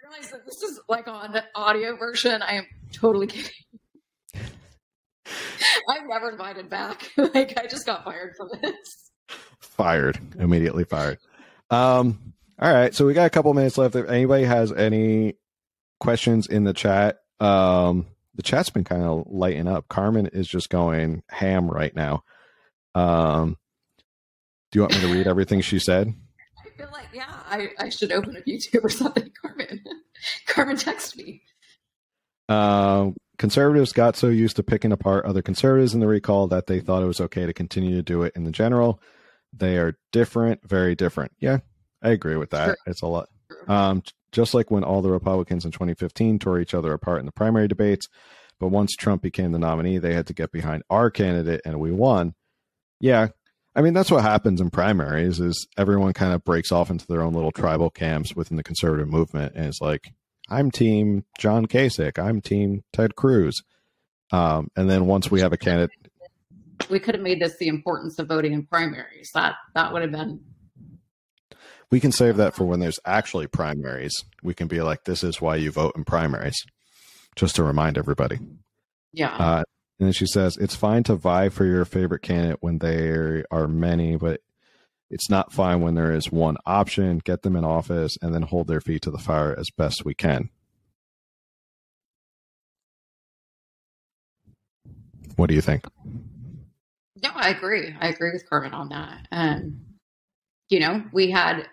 [0.08, 2.42] realize that this is like on the audio version.
[2.42, 3.52] I am totally kidding.
[5.90, 7.12] I'm never invited back.
[7.18, 9.12] like I just got fired from this.
[9.60, 10.86] Fired immediately.
[10.86, 11.18] Fired.
[11.70, 12.34] Um.
[12.58, 12.96] All right.
[12.96, 13.96] So we got a couple minutes left.
[13.96, 15.36] If anybody has any
[16.00, 18.06] questions in the chat, um,
[18.42, 19.88] the chat's been kind of lighting up.
[19.88, 22.24] Carmen is just going ham right now.
[22.96, 23.56] Um,
[24.72, 26.12] do you want me to read everything she said?
[26.66, 29.32] I feel like, yeah, I, I should open up YouTube or something.
[29.42, 29.84] Carmen,
[30.48, 31.44] Carmen, text me.
[32.50, 36.80] Uh, conservatives got so used to picking apart other conservatives in the recall that they
[36.80, 39.00] thought it was okay to continue to do it in the general.
[39.54, 41.34] They are different, very different.
[41.40, 41.60] Yeah,
[42.02, 42.66] I agree with that.
[42.66, 42.78] Sure.
[42.88, 43.30] It's a lot.
[43.68, 44.02] Um,
[44.32, 47.68] just like when all the Republicans in 2015 tore each other apart in the primary
[47.68, 48.08] debates.
[48.60, 51.92] But once Trump became the nominee, they had to get behind our candidate and we
[51.92, 52.36] won.
[53.00, 53.30] Yeah.
[53.76, 57.22] I mean, that's what happens in primaries is everyone kind of breaks off into their
[57.22, 59.54] own little tribal camps within the conservative movement.
[59.56, 60.14] And it's like,
[60.50, 62.20] I'm team John Kasich.
[62.20, 63.64] I'm team Ted Cruz.
[64.32, 65.92] Um, and then once we have a candidate,
[66.90, 69.32] we could have made this the importance of voting in primaries.
[69.34, 70.42] That that would have been
[71.92, 74.14] we can save that for when there's actually primaries.
[74.42, 76.66] We can be like, this is why you vote in primaries,
[77.36, 78.40] just to remind everybody.
[79.14, 79.36] Yeah.
[79.36, 79.64] Uh,
[80.00, 83.68] and then she says, it's fine to vie for your favorite candidate when there are
[83.68, 84.40] many, but
[85.10, 87.20] it's not fine when there is one option.
[87.20, 90.14] Get them in office and then hold their feet to the fire as best we
[90.14, 90.50] can.
[95.36, 95.86] What do you think?
[97.22, 97.94] No, I agree.
[98.00, 99.28] I agree with Carmen on that.
[99.32, 99.86] And,
[100.70, 101.68] you know, we had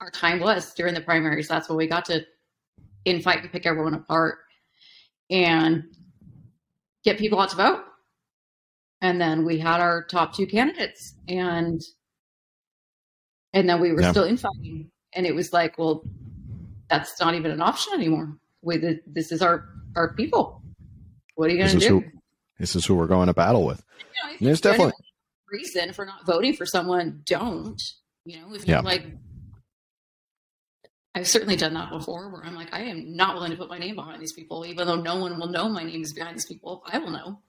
[0.00, 1.48] our time was during the primaries.
[1.48, 2.24] That's when we got to
[3.06, 4.38] infight and pick everyone apart
[5.30, 5.84] and
[7.04, 7.84] get people out to vote.
[9.00, 11.80] And then we had our top two candidates and
[13.52, 14.10] and then we were yeah.
[14.10, 14.90] still infighting.
[15.14, 16.02] And it was like, well,
[16.90, 18.36] that's not even an option anymore.
[18.62, 20.62] We, this is our our people.
[21.34, 22.00] What are you going to do?
[22.00, 22.04] Who,
[22.58, 23.82] this is who we're going to battle with.
[23.98, 24.92] You know, there's definitely
[25.50, 27.22] reason for not voting for someone.
[27.24, 27.80] Don't
[28.24, 28.54] you know?
[28.54, 28.82] If you're yeah.
[28.82, 29.06] like
[31.18, 33.78] I've certainly done that before where I'm like, I am not willing to put my
[33.78, 36.46] name behind these people, even though no one will know my name is behind these
[36.46, 36.84] people.
[36.86, 37.40] I will know.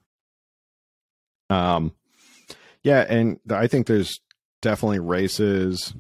[1.56, 1.94] Um,
[2.84, 4.20] Yeah, and I think there's
[4.62, 5.94] definitely races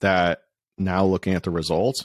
[0.00, 0.42] that
[0.76, 2.04] now looking at the results,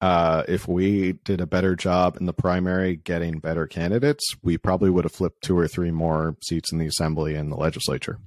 [0.00, 4.90] uh, if we did a better job in the primary getting better candidates, we probably
[4.90, 8.18] would have flipped two or three more seats in the assembly and the legislature.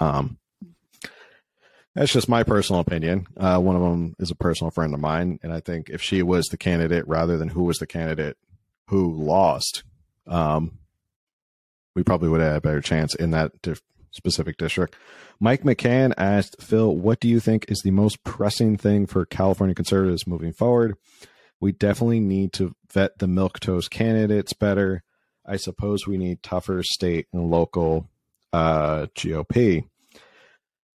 [0.00, 0.38] Um,
[1.94, 3.26] that's just my personal opinion.
[3.36, 6.22] Uh, one of them is a personal friend of mine, and I think if she
[6.22, 8.36] was the candidate rather than who was the candidate
[8.88, 9.82] who lost,
[10.26, 10.78] um,
[11.94, 13.52] we probably would have had a better chance in that
[14.12, 14.94] specific district.
[15.40, 19.74] Mike McCann asked Phil, "What do you think is the most pressing thing for California
[19.74, 20.96] conservatives moving forward?"
[21.60, 25.02] We definitely need to vet the milquetoast candidates better.
[25.44, 28.08] I suppose we need tougher state and local
[28.52, 29.84] uh, GOP.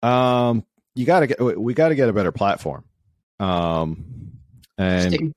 [0.03, 0.65] Um,
[1.01, 2.85] you got to get we got to get a better platform.
[3.41, 4.33] Um,
[4.77, 5.35] and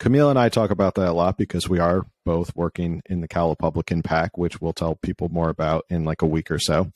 [0.00, 3.28] Camille and I talk about that a lot because we are both working in the
[3.28, 6.90] Cal Republican PAC, which we'll tell people more about in like a week or so.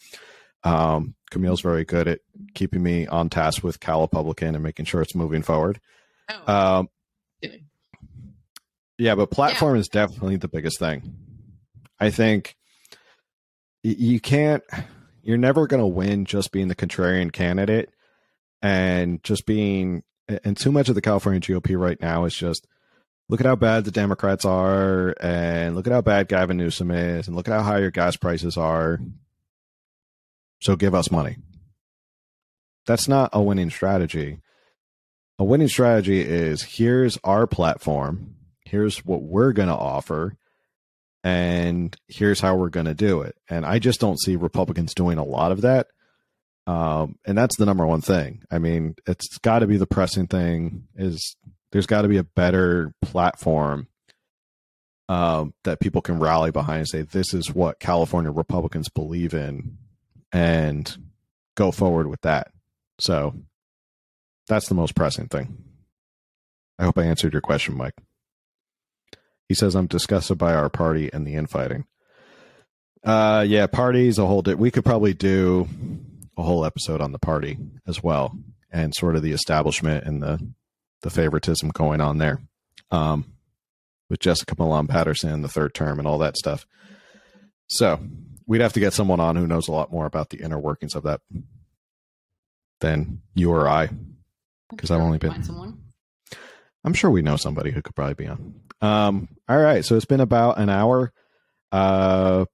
[0.64, 2.20] Um, Camille's very good at
[2.54, 5.80] keeping me on task with Cal Republican and making sure it's moving forward.
[6.28, 6.88] Oh, um,
[8.98, 9.80] yeah, but platform yeah.
[9.80, 11.14] is definitely the biggest thing.
[12.00, 12.56] I think
[13.82, 14.64] you can't,
[15.24, 17.90] you're never going to win just being the contrarian candidate
[18.62, 20.02] and just being,
[20.44, 22.66] and too much of the California GOP right now is just
[23.28, 27.26] look at how bad the Democrats are, and look at how bad Gavin Newsom is,
[27.26, 29.00] and look at how high your gas prices are.
[30.60, 31.36] So give us money.
[32.86, 34.40] That's not a winning strategy.
[35.38, 40.36] A winning strategy is here's our platform, here's what we're going to offer,
[41.24, 43.34] and here's how we're going to do it.
[43.48, 45.88] And I just don't see Republicans doing a lot of that.
[46.66, 48.42] Um, and that's the number one thing.
[48.50, 51.36] I mean, it's got to be the pressing thing is
[51.72, 53.88] there's got to be a better platform
[55.08, 59.76] um, that people can rally behind and say this is what California Republicans believe in,
[60.32, 60.96] and
[61.56, 62.48] go forward with that.
[62.98, 63.34] So
[64.46, 65.62] that's the most pressing thing.
[66.78, 67.94] I hope I answered your question, Mike.
[69.48, 71.84] He says I'm disgusted by our party and the infighting.
[73.04, 74.42] Uh, yeah, parties a whole.
[74.42, 75.68] Di- we could probably do
[76.38, 78.36] a whole episode on the party as well,
[78.72, 80.38] and sort of the establishment and the
[81.02, 82.40] the favoritism going on there
[82.90, 83.26] um,
[84.08, 86.66] with Jessica Millan Patterson in the third term and all that stuff.
[87.68, 88.00] So
[88.46, 90.94] we'd have to get someone on who knows a lot more about the inner workings
[90.94, 91.20] of that
[92.80, 93.90] than you or I,
[94.70, 95.42] because I've only been.
[95.42, 95.78] Someone.
[96.84, 98.54] I'm sure we know somebody who could probably be on.
[98.84, 101.10] Um, all right, so it's been about an hour.
[101.72, 102.44] Uh,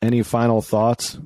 [0.00, 1.18] any final thoughts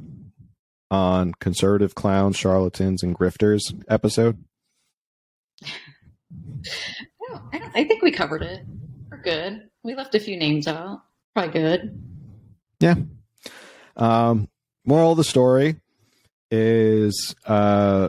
[0.90, 4.42] on conservative clowns, charlatans, and grifters episode?
[5.62, 8.64] I, don't, I think we covered it.
[9.10, 9.68] We're good.
[9.82, 11.02] We left a few names out.
[11.34, 12.02] Probably good.
[12.80, 12.94] Yeah.
[13.96, 14.48] Um,
[14.86, 15.76] moral of the story
[16.50, 18.08] is uh,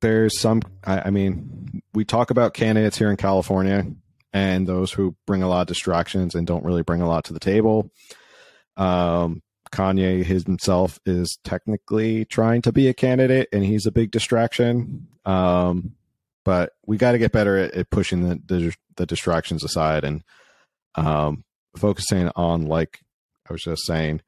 [0.00, 3.84] there's some, I, I mean, we talk about candidates here in California
[4.34, 7.32] and those who bring a lot of distractions and don't really bring a lot to
[7.32, 7.90] the table.
[8.76, 15.06] Um, Kanye himself is technically trying to be a candidate and he's a big distraction.
[15.24, 15.94] Um,
[16.44, 20.22] but we got to get better at, at pushing the, the, the distractions aside and
[20.96, 21.44] um,
[21.76, 23.00] focusing on like
[23.48, 24.20] I was just saying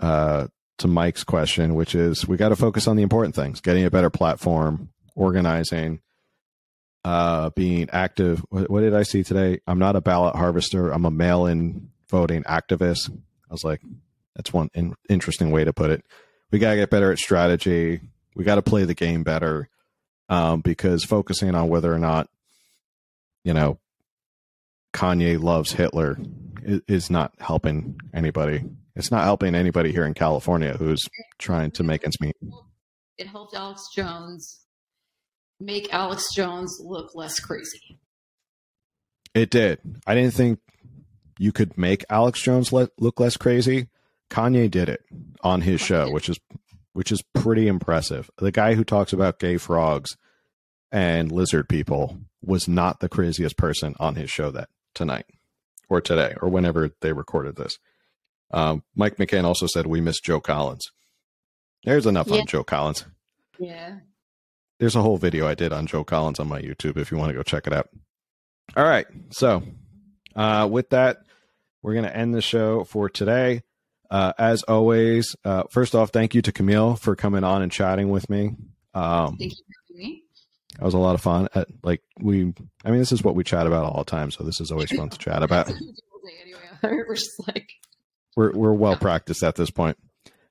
[0.00, 0.48] uh,
[0.78, 3.90] to Mike's question, which is we got to focus on the important things: getting a
[3.90, 6.00] better platform, organizing,
[7.04, 8.44] uh, being active.
[8.48, 9.60] What, what did I see today?
[9.66, 10.90] I'm not a ballot harvester.
[10.90, 13.10] I'm a mail-in voting activist.
[13.10, 13.80] I was like,
[14.34, 16.04] that's one in, interesting way to put it.
[16.50, 18.00] We got to get better at strategy.
[18.34, 19.68] We got to play the game better
[20.28, 22.28] um, because focusing on whether or not
[23.44, 23.78] you know
[24.92, 26.18] Kanye loves Hitler
[26.62, 28.64] is, is not helping anybody.
[28.96, 31.02] It's not helping anybody here in California who's
[31.38, 32.36] trying to make ends meet.
[33.18, 34.63] It helped Alex Jones
[35.60, 37.98] make Alex Jones look less crazy.
[39.34, 39.80] It did.
[40.06, 40.60] I didn't think
[41.38, 43.88] you could make Alex Jones let, look less crazy.
[44.30, 45.04] Kanye did it
[45.42, 46.38] on his show, which is
[46.92, 48.30] which is pretty impressive.
[48.38, 50.16] The guy who talks about gay frogs
[50.92, 55.26] and lizard people was not the craziest person on his show that tonight
[55.88, 57.78] or today or whenever they recorded this.
[58.52, 60.84] Um, Mike McCann also said we miss Joe Collins.
[61.84, 62.40] There's enough yeah.
[62.40, 63.04] on Joe Collins.
[63.58, 63.96] Yeah.
[64.78, 67.30] There's a whole video I did on Joe Collins on my YouTube if you want
[67.30, 67.88] to go check it out.
[68.76, 69.06] All right.
[69.30, 69.62] So,
[70.34, 71.18] uh, with that,
[71.82, 73.62] we're going to end the show for today.
[74.10, 78.10] Uh, as always, uh, first off, thank you to Camille for coming on and chatting
[78.10, 78.50] with me.
[78.94, 80.22] Um, thank you for me.
[80.78, 81.48] That was a lot of fun.
[81.54, 82.52] Uh, like we,
[82.84, 84.90] I mean, this is what we chat about all the time, so this is always
[84.90, 85.72] fun to chat about.
[86.82, 87.68] we're just like
[88.36, 89.96] we're we're well practiced at this point.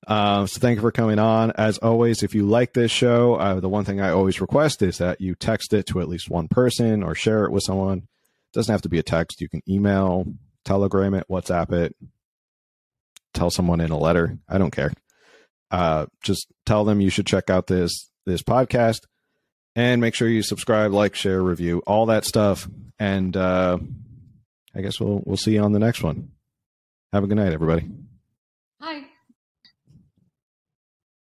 [0.06, 1.51] Uh, so thank you for coming on.
[1.51, 4.97] As always, if you like this show, uh, the one thing I always request is
[4.97, 7.99] that you text it to at least one person or share it with someone.
[7.99, 9.39] It doesn't have to be a text.
[9.41, 10.26] You can email,
[10.66, 11.95] telegram it, WhatsApp it,
[13.34, 14.38] tell someone in a letter.
[14.49, 14.91] I don't care.
[15.72, 19.01] Uh, just tell them you should check out this this podcast
[19.76, 22.68] and make sure you subscribe, like, share, review, all that stuff.
[22.99, 23.80] And uh,
[24.76, 26.32] I guess we'll we'll see you on the next one.
[27.12, 27.89] Have a good night, everybody.